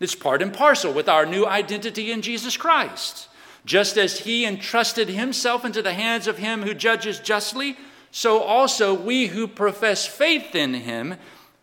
It's 0.00 0.14
part 0.14 0.40
and 0.40 0.52
parcel 0.52 0.92
with 0.92 1.08
our 1.08 1.26
new 1.26 1.46
identity 1.46 2.10
in 2.10 2.22
Jesus 2.22 2.56
Christ. 2.56 3.28
Just 3.66 3.98
as 3.98 4.20
he 4.20 4.46
entrusted 4.46 5.08
himself 5.08 5.64
into 5.64 5.82
the 5.82 5.92
hands 5.92 6.26
of 6.26 6.38
him 6.38 6.62
who 6.62 6.72
judges 6.72 7.20
justly, 7.20 7.76
so 8.10 8.40
also 8.40 8.94
we 8.94 9.26
who 9.26 9.46
profess 9.46 10.06
faith 10.06 10.54
in 10.54 10.72
him 10.72 11.16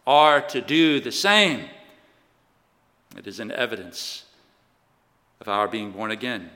are 0.06 0.40
to 0.42 0.62
do 0.62 1.00
the 1.00 1.12
same. 1.12 1.66
It 3.18 3.26
is 3.26 3.40
an 3.40 3.52
evidence 3.52 4.26
of 5.42 5.48
our 5.48 5.68
being 5.68 5.92
born 5.92 6.12
again. 6.12 6.52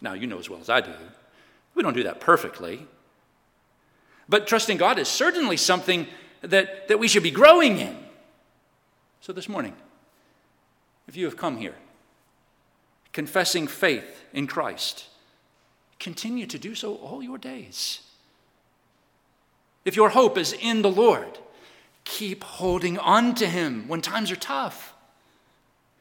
Now, 0.00 0.12
you 0.12 0.28
know 0.28 0.38
as 0.38 0.48
well 0.48 0.60
as 0.60 0.70
I 0.70 0.80
do, 0.80 0.92
we 1.74 1.82
don't 1.82 1.94
do 1.94 2.04
that 2.04 2.20
perfectly. 2.20 2.86
But 4.28 4.46
trusting 4.46 4.76
God 4.76 4.98
is 4.98 5.08
certainly 5.08 5.56
something 5.56 6.06
that, 6.42 6.88
that 6.88 6.98
we 6.98 7.08
should 7.08 7.22
be 7.22 7.30
growing 7.30 7.78
in. 7.78 7.96
So, 9.20 9.32
this 9.32 9.48
morning, 9.48 9.74
if 11.08 11.16
you 11.16 11.24
have 11.24 11.36
come 11.36 11.56
here 11.56 11.74
confessing 13.16 13.66
faith 13.66 14.26
in 14.34 14.46
Christ, 14.46 15.06
continue 15.98 16.46
to 16.46 16.58
do 16.58 16.74
so 16.74 16.96
all 16.96 17.22
your 17.22 17.38
days. 17.38 18.00
If 19.86 19.96
your 19.96 20.10
hope 20.10 20.36
is 20.36 20.52
in 20.52 20.82
the 20.82 20.90
Lord, 20.90 21.38
keep 22.04 22.44
holding 22.44 22.98
on 22.98 23.34
to 23.36 23.46
Him 23.46 23.88
when 23.88 24.02
times 24.02 24.30
are 24.30 24.36
tough. 24.36 24.92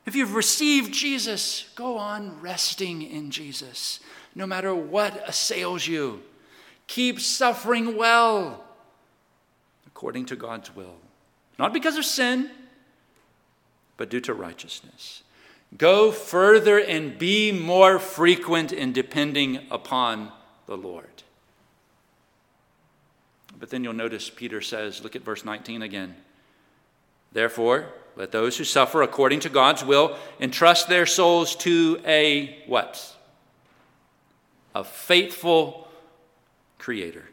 If 0.05 0.13
you've 0.13 0.35
received 0.35 0.93
Jesus, 0.93 1.71
go 1.75 1.97
on 1.97 2.41
resting 2.41 3.01
in 3.01 3.31
Jesus, 3.31 4.01
no 4.35 4.45
matter 4.45 4.75
what 4.75 5.27
assails 5.29 5.87
you. 5.87 6.21
Keep 6.87 7.21
suffering 7.21 7.95
well 7.95 8.65
according 9.87 10.25
to 10.25 10.35
God's 10.35 10.75
will, 10.75 10.97
not 11.57 11.71
because 11.71 11.95
of 11.95 12.03
sin, 12.03 12.51
but 13.97 14.09
due 14.09 14.21
to 14.21 14.33
righteousness. 14.33 15.23
Go 15.77 16.11
further 16.11 16.79
and 16.79 17.17
be 17.17 17.51
more 17.51 17.99
frequent 17.99 18.71
in 18.71 18.93
depending 18.93 19.59
upon 19.69 20.31
the 20.67 20.77
Lord. 20.77 21.07
But 23.59 23.69
then 23.69 23.83
you'll 23.83 23.93
notice 23.93 24.29
Peter 24.29 24.61
says, 24.61 25.03
look 25.03 25.15
at 25.15 25.23
verse 25.23 25.45
19 25.45 25.81
again. 25.81 26.15
Therefore, 27.31 27.87
let 28.15 28.31
those 28.31 28.57
who 28.57 28.63
suffer 28.63 29.01
according 29.01 29.41
to 29.41 29.49
God's 29.49 29.83
will 29.83 30.17
entrust 30.39 30.87
their 30.87 31.05
souls 31.05 31.55
to 31.57 31.99
a 32.05 32.63
what? 32.67 33.15
A 34.73 34.83
faithful 34.83 35.87
creator. 36.77 37.25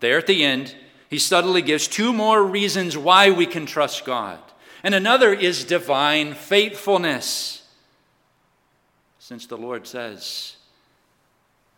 There 0.00 0.18
at 0.18 0.26
the 0.26 0.44
end, 0.44 0.74
he 1.08 1.18
subtly 1.18 1.62
gives 1.62 1.88
two 1.88 2.12
more 2.12 2.42
reasons 2.42 2.98
why 2.98 3.30
we 3.30 3.46
can 3.46 3.64
trust 3.64 4.04
God. 4.04 4.40
And 4.86 4.94
another 4.94 5.32
is 5.32 5.64
divine 5.64 6.34
faithfulness. 6.34 7.64
Since 9.18 9.48
the 9.48 9.56
Lord 9.56 9.84
says, 9.84 10.54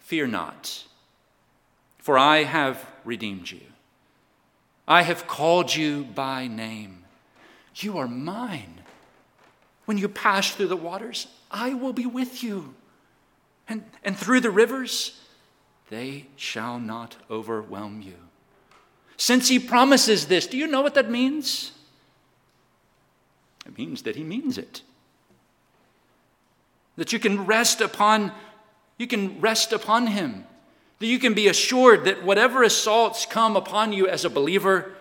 Fear 0.01 0.27
not, 0.27 0.85
for 1.97 2.19
I 2.19 2.43
have 2.43 2.85
redeemed 3.07 3.51
you. 3.51 3.63
I 4.87 5.05
have 5.05 5.27
called 5.27 5.75
you 5.75 6.05
by 6.05 6.49
name. 6.49 7.05
You 7.77 7.97
are 7.97 8.07
mine. 8.07 8.83
When 9.87 9.97
you 9.97 10.11
pass 10.11 10.51
through 10.51 10.69
the 10.69 10.77
waters, 10.77 11.29
I 11.51 11.73
will 11.73 11.95
be 11.95 12.05
with 12.05 12.43
you. 12.43 12.75
And, 13.71 13.85
and 14.05 14.19
through 14.19 14.41
the 14.41 14.51
rivers, 14.51 15.19
they 15.89 16.27
shall 16.37 16.79
not 16.79 17.17
overwhelm 17.31 18.03
you. 18.03 18.17
Since 19.17 19.49
he 19.49 19.59
promises 19.59 20.27
this, 20.27 20.47
do 20.47 20.59
you 20.59 20.67
know 20.67 20.83
what 20.83 20.93
that 20.93 21.11
means? 21.11 21.73
It 23.69 23.79
means 23.79 24.03
that 24.03 24.17
he 24.17 24.25
means 24.25 24.59
it. 24.59 24.83
That 26.97 27.13
you 27.13 27.19
can 27.19 27.47
rest 27.47 27.81
upon 27.81 28.33
you 28.97 29.07
can 29.07 29.41
rest 29.41 29.73
upon 29.73 30.09
him. 30.09 30.45
That 30.99 31.07
you 31.07 31.21
can 31.21 31.33
be 31.33 31.47
assured 31.47 32.05
that 32.07 32.25
whatever 32.25 32.65
assaults 32.65 33.25
come 33.25 33.55
upon 33.55 33.93
you 33.93 34.09
as 34.09 34.25
a 34.25 34.31
believer, 34.31 34.97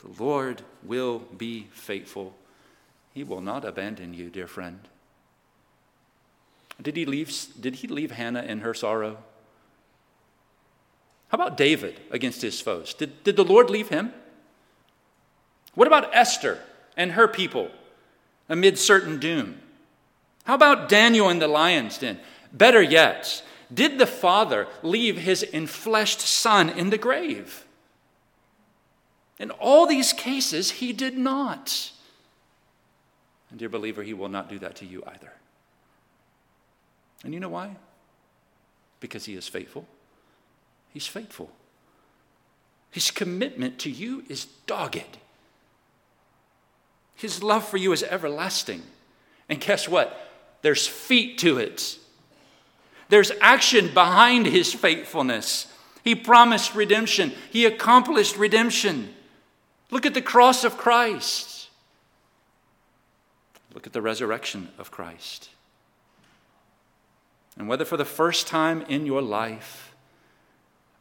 the 0.00 0.22
Lord 0.22 0.62
will 0.82 1.20
be 1.20 1.68
faithful. 1.70 2.34
He 3.14 3.22
will 3.22 3.40
not 3.40 3.64
abandon 3.64 4.14
you, 4.14 4.28
dear 4.30 4.48
friend. 4.48 4.80
Did 6.82 6.96
he 6.96 7.06
leave, 7.06 7.32
did 7.60 7.76
he 7.76 7.86
leave 7.86 8.10
Hannah 8.10 8.42
in 8.42 8.60
her 8.60 8.74
sorrow? 8.74 9.18
How 11.28 11.36
about 11.36 11.56
David 11.56 12.00
against 12.10 12.42
his 12.42 12.60
foes? 12.60 12.94
Did, 12.94 13.22
did 13.22 13.36
the 13.36 13.44
Lord 13.44 13.70
leave 13.70 13.90
him? 13.90 14.12
What 15.74 15.86
about 15.86 16.12
Esther 16.12 16.58
and 16.96 17.12
her 17.12 17.28
people 17.28 17.70
amid 18.50 18.78
certain 18.78 19.18
doom? 19.18 19.58
How 20.44 20.54
about 20.54 20.90
Daniel 20.90 21.30
in 21.30 21.38
the 21.38 21.48
lion's 21.48 21.96
den? 21.96 22.20
Better 22.52 22.82
yet, 22.82 23.42
did 23.72 23.98
the 23.98 24.06
Father 24.06 24.66
leave 24.82 25.16
his 25.16 25.46
enfleshed 25.54 26.20
Son 26.20 26.68
in 26.68 26.90
the 26.90 26.98
grave? 26.98 27.64
In 29.38 29.50
all 29.52 29.86
these 29.86 30.12
cases, 30.12 30.72
he 30.72 30.92
did 30.92 31.16
not. 31.16 31.92
And, 33.48 33.58
dear 33.58 33.68
believer, 33.68 34.02
he 34.02 34.12
will 34.12 34.28
not 34.28 34.50
do 34.50 34.58
that 34.58 34.76
to 34.76 34.86
you 34.86 35.02
either. 35.06 35.32
And 37.24 37.32
you 37.32 37.40
know 37.40 37.48
why? 37.48 37.76
Because 38.98 39.24
he 39.24 39.34
is 39.34 39.48
faithful. 39.48 39.86
He's 40.92 41.06
faithful. 41.06 41.50
His 42.90 43.10
commitment 43.10 43.78
to 43.80 43.90
you 43.90 44.24
is 44.28 44.46
dogged. 44.66 45.18
His 47.20 47.42
love 47.42 47.68
for 47.68 47.76
you 47.76 47.92
is 47.92 48.02
everlasting. 48.02 48.82
And 49.50 49.60
guess 49.60 49.86
what? 49.86 50.18
There's 50.62 50.86
feet 50.86 51.36
to 51.40 51.58
it. 51.58 51.98
There's 53.10 53.30
action 53.42 53.92
behind 53.92 54.46
his 54.46 54.72
faithfulness. 54.72 55.66
He 56.02 56.14
promised 56.14 56.74
redemption, 56.74 57.32
he 57.50 57.66
accomplished 57.66 58.38
redemption. 58.38 59.14
Look 59.90 60.06
at 60.06 60.14
the 60.14 60.22
cross 60.22 60.64
of 60.64 60.78
Christ. 60.78 61.68
Look 63.74 63.86
at 63.86 63.92
the 63.92 64.00
resurrection 64.00 64.68
of 64.78 64.90
Christ. 64.90 65.50
And 67.58 67.68
whether 67.68 67.84
for 67.84 67.98
the 67.98 68.06
first 68.06 68.46
time 68.46 68.80
in 68.88 69.04
your 69.04 69.20
life 69.20 69.94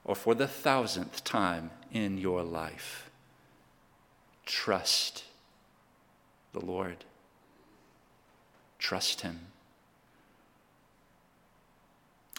or 0.03 0.15
for 0.15 0.36
the 0.36 0.47
thousandth 0.47 1.23
time 1.23 1.71
in 1.93 2.17
your 2.17 2.43
life, 2.43 3.10
trust 4.45 5.23
the 6.53 6.65
Lord. 6.65 7.05
Trust 8.77 9.21
Him. 9.21 9.39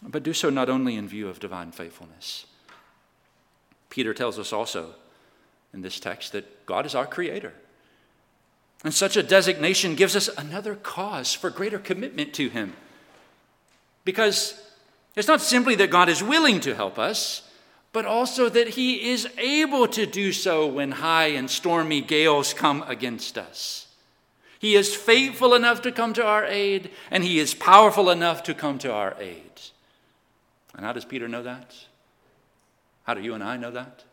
But 0.03 0.23
do 0.23 0.33
so 0.33 0.51
not 0.51 0.71
only 0.71 0.97
in 0.97 1.09
view 1.09 1.29
of 1.29 1.41
divine 1.41 1.73
faithfulness. 1.73 2.47
Peter 3.91 4.15
tells 4.15 4.39
us 4.39 4.53
also 4.53 4.95
in 5.75 5.83
this 5.83 6.01
text 6.01 6.33
that 6.33 6.67
God 6.67 6.87
is 6.87 6.95
our 6.95 7.07
creator. 7.07 7.53
And 8.83 8.95
such 8.95 9.17
a 9.17 9.23
designation 9.23 9.95
gives 9.95 10.17
us 10.17 10.29
another 10.39 10.75
cause 10.75 11.35
for 11.35 11.51
greater 11.51 11.79
commitment 11.79 12.33
to 12.35 12.49
Him. 12.49 12.73
Because 14.05 14.61
it's 15.17 15.29
not 15.29 15.43
simply 15.43 15.75
that 15.77 15.91
God 15.91 16.09
is 16.09 16.23
willing 16.23 16.61
to 16.61 16.75
help 16.75 16.99
us, 16.99 17.47
but 17.93 18.07
also 18.07 18.49
that 18.49 18.69
He 18.69 19.11
is 19.11 19.29
able 19.37 19.87
to 19.89 20.07
do 20.07 20.33
so 20.33 20.67
when 20.67 20.93
high 20.93 21.27
and 21.27 21.51
stormy 21.51 22.01
gales 22.01 22.55
come 22.55 22.83
against 22.87 23.37
us. 23.37 23.90
He 24.61 24.75
is 24.75 24.95
faithful 24.95 25.55
enough 25.55 25.81
to 25.83 25.91
come 25.91 26.13
to 26.13 26.25
our 26.25 26.45
aid, 26.45 26.91
and 27.11 27.25
He 27.25 27.39
is 27.39 27.55
powerful 27.55 28.11
enough 28.11 28.43
to 28.43 28.53
come 28.53 28.79
to 28.81 28.93
our 28.93 29.17
aid. 29.19 29.51
And 30.77 30.85
how 30.85 30.93
does 30.93 31.07
Peter 31.07 31.29
know 31.29 31.43
that? 31.43 31.75
How 33.05 33.15
do 33.15 33.23
you 33.23 33.33
and 33.33 33.43
I 33.43 33.57
know 33.57 33.71
that? 33.71 34.05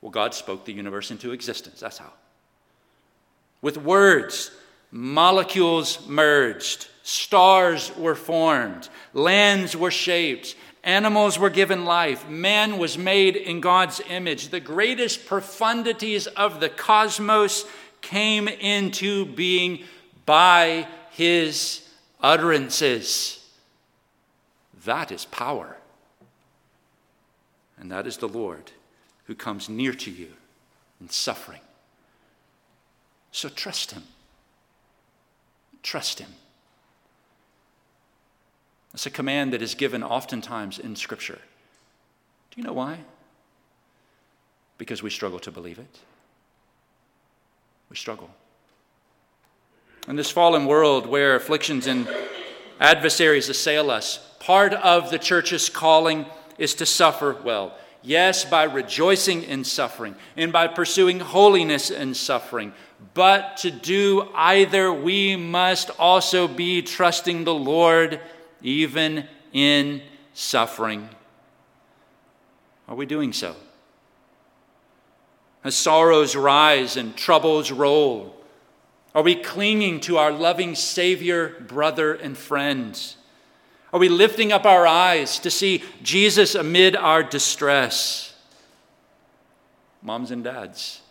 Well, 0.00 0.10
God 0.10 0.32
spoke 0.32 0.64
the 0.64 0.72
universe 0.72 1.10
into 1.10 1.32
existence. 1.32 1.80
That's 1.80 1.98
how. 1.98 2.12
With 3.60 3.76
words, 3.76 4.50
molecules 4.90 6.08
merged, 6.08 6.88
stars 7.02 7.94
were 7.98 8.14
formed, 8.14 8.88
lands 9.12 9.76
were 9.76 9.90
shaped, 9.90 10.56
animals 10.84 11.38
were 11.38 11.50
given 11.50 11.84
life, 11.84 12.26
man 12.30 12.78
was 12.78 12.96
made 12.96 13.36
in 13.36 13.60
God's 13.60 14.00
image. 14.08 14.48
The 14.48 14.60
greatest 14.60 15.26
profundities 15.26 16.26
of 16.28 16.60
the 16.60 16.70
cosmos 16.70 17.66
came 18.00 18.48
into 18.48 19.26
being 19.26 19.84
by 20.26 20.86
his 21.10 21.88
utterances. 22.20 23.46
That 24.84 25.12
is 25.12 25.24
power. 25.26 25.76
And 27.78 27.90
that 27.92 28.06
is 28.06 28.16
the 28.16 28.28
Lord 28.28 28.72
who 29.24 29.34
comes 29.34 29.68
near 29.68 29.92
to 29.92 30.10
you 30.10 30.32
in 31.00 31.08
suffering. 31.10 31.60
So 33.30 33.48
trust 33.48 33.92
Him. 33.92 34.04
Trust 35.82 36.18
Him. 36.18 36.30
It's 38.94 39.06
a 39.06 39.10
command 39.10 39.52
that 39.52 39.62
is 39.62 39.74
given 39.74 40.02
oftentimes 40.02 40.78
in 40.78 40.96
Scripture. 40.96 41.38
Do 42.50 42.60
you 42.60 42.66
know 42.66 42.72
why? 42.72 42.98
Because 44.76 45.02
we 45.02 45.10
struggle 45.10 45.38
to 45.40 45.52
believe 45.52 45.78
it. 45.78 45.98
We 47.90 47.96
struggle. 47.96 48.30
In 50.08 50.16
this 50.16 50.30
fallen 50.30 50.66
world 50.66 51.06
where 51.06 51.36
afflictions 51.36 51.86
and 51.86 52.08
adversaries 52.80 53.48
assail 53.48 53.90
us, 53.90 54.18
part 54.40 54.72
of 54.72 55.10
the 55.10 55.18
church's 55.18 55.68
calling 55.68 56.26
is 56.58 56.74
to 56.74 56.86
suffer 56.86 57.36
well. 57.44 57.76
Yes, 58.02 58.44
by 58.44 58.64
rejoicing 58.64 59.42
in 59.42 59.64
suffering 59.64 60.14
and 60.36 60.52
by 60.52 60.68
pursuing 60.68 61.20
holiness 61.20 61.90
in 61.90 62.14
suffering. 62.14 62.72
But 63.14 63.58
to 63.58 63.70
do 63.70 64.28
either, 64.34 64.92
we 64.92 65.36
must 65.36 65.90
also 65.98 66.48
be 66.48 66.82
trusting 66.82 67.44
the 67.44 67.54
Lord 67.54 68.20
even 68.62 69.26
in 69.52 70.02
suffering. 70.32 71.08
Are 72.88 72.94
we 72.94 73.06
doing 73.06 73.32
so? 73.32 73.56
As 75.68 75.76
sorrows 75.76 76.34
rise 76.34 76.96
and 76.96 77.14
troubles 77.14 77.70
roll, 77.70 78.34
are 79.14 79.22
we 79.22 79.34
clinging 79.34 80.00
to 80.00 80.16
our 80.16 80.32
loving 80.32 80.74
Savior, 80.74 81.56
brother, 81.60 82.14
and 82.14 82.38
friends? 82.38 83.18
Are 83.92 84.00
we 84.00 84.08
lifting 84.08 84.50
up 84.50 84.64
our 84.64 84.86
eyes 84.86 85.38
to 85.40 85.50
see 85.50 85.84
Jesus 86.02 86.54
amid 86.54 86.96
our 86.96 87.22
distress? 87.22 88.34
Moms 90.00 90.30
and 90.30 90.42
dads, 90.42 91.02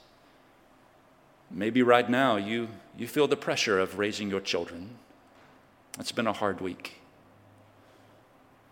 maybe 1.51 1.83
right 1.83 2.09
now 2.09 2.37
you, 2.37 2.69
you 2.97 3.07
feel 3.07 3.27
the 3.27 3.37
pressure 3.37 3.77
of 3.77 3.99
raising 3.99 4.27
your 4.27 4.41
children. 4.41 4.89
It's 5.99 6.11
been 6.11 6.25
a 6.25 6.33
hard 6.33 6.61
week, 6.61 6.95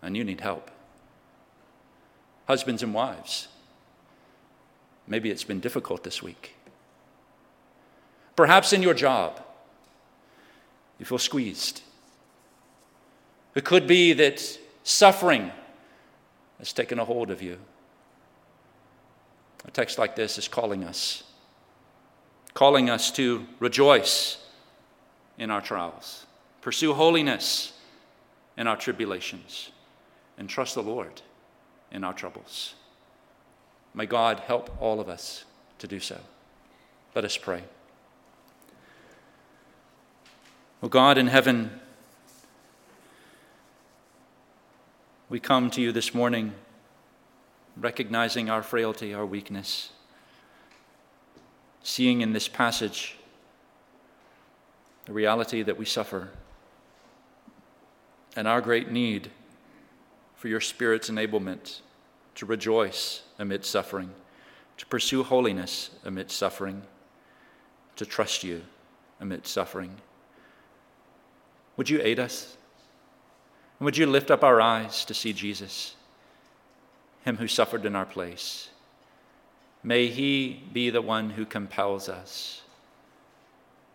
and 0.02 0.16
you 0.16 0.24
need 0.24 0.40
help. 0.40 0.68
Husbands 2.48 2.82
and 2.82 2.92
wives, 2.92 3.46
maybe 5.06 5.30
it's 5.30 5.44
been 5.44 5.60
difficult 5.60 6.04
this 6.04 6.22
week. 6.22 6.54
Perhaps 8.34 8.72
in 8.72 8.82
your 8.82 8.94
job, 8.94 9.42
you 10.98 11.06
feel 11.06 11.18
squeezed. 11.18 11.82
It 13.54 13.64
could 13.64 13.86
be 13.86 14.12
that 14.12 14.58
suffering 14.82 15.50
has 16.58 16.72
taken 16.72 16.98
a 16.98 17.04
hold 17.04 17.30
of 17.30 17.42
you. 17.42 17.58
A 19.64 19.70
text 19.70 19.98
like 19.98 20.14
this 20.14 20.38
is 20.38 20.46
calling 20.46 20.84
us, 20.84 21.24
calling 22.54 22.88
us 22.88 23.10
to 23.12 23.46
rejoice 23.58 24.38
in 25.38 25.50
our 25.50 25.60
trials, 25.60 26.24
pursue 26.60 26.94
holiness 26.94 27.72
in 28.56 28.66
our 28.66 28.76
tribulations, 28.76 29.70
and 30.38 30.48
trust 30.48 30.74
the 30.74 30.82
Lord 30.82 31.20
in 31.90 32.04
our 32.04 32.14
troubles. 32.14 32.75
May 33.96 34.06
God 34.06 34.38
help 34.38 34.76
all 34.80 35.00
of 35.00 35.08
us 35.08 35.44
to 35.78 35.88
do 35.88 35.98
so. 35.98 36.20
Let 37.16 37.24
us 37.24 37.36
pray. 37.36 37.64
O 40.82 40.88
God 40.88 41.18
in 41.18 41.26
heaven, 41.26 41.80
We 45.28 45.40
come 45.40 45.70
to 45.72 45.82
you 45.82 45.90
this 45.90 46.14
morning 46.14 46.52
recognizing 47.76 48.48
our 48.48 48.62
frailty, 48.62 49.12
our 49.12 49.26
weakness, 49.26 49.90
seeing 51.82 52.20
in 52.20 52.32
this 52.32 52.46
passage 52.46 53.16
the 55.06 55.12
reality 55.12 55.64
that 55.64 55.76
we 55.76 55.84
suffer 55.84 56.28
and 58.36 58.46
our 58.46 58.60
great 58.60 58.92
need 58.92 59.32
for 60.36 60.46
your 60.46 60.60
Spirit's 60.60 61.10
enablement 61.10 61.80
to 62.36 62.46
rejoice 62.46 63.22
amid 63.38 63.64
suffering, 63.64 64.10
to 64.76 64.86
pursue 64.86 65.22
holiness 65.22 65.90
amid 66.04 66.30
suffering, 66.30 66.82
to 67.96 68.06
trust 68.06 68.44
you 68.44 68.62
amid 69.20 69.46
suffering. 69.46 69.96
Would 71.76 71.90
you 71.90 72.00
aid 72.02 72.20
us? 72.20 72.56
And 73.78 73.84
would 73.84 73.96
you 73.96 74.06
lift 74.06 74.30
up 74.30 74.44
our 74.44 74.60
eyes 74.60 75.04
to 75.06 75.14
see 75.14 75.32
Jesus, 75.32 75.96
Him 77.24 77.36
who 77.36 77.48
suffered 77.48 77.84
in 77.84 77.96
our 77.96 78.06
place? 78.06 78.68
May 79.82 80.08
He 80.08 80.62
be 80.72 80.90
the 80.90 81.02
one 81.02 81.30
who 81.30 81.44
compels 81.44 82.08
us 82.08 82.62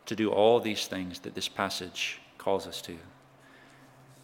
to 0.06 0.16
do 0.16 0.32
all 0.32 0.60
these 0.60 0.88
things 0.88 1.20
that 1.20 1.36
this 1.36 1.48
passage 1.48 2.20
calls 2.38 2.68
us 2.68 2.82
to. 2.82 2.98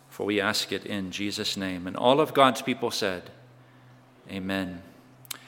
For 0.09 0.25
we 0.25 0.41
ask 0.41 0.71
it 0.71 0.85
in 0.85 1.11
Jesus' 1.11 1.55
name. 1.57 1.85
And 1.85 1.95
all 1.95 2.19
of 2.19 2.33
God's 2.33 2.61
people 2.61 2.89
said, 2.89 3.29
Amen. 4.29 4.81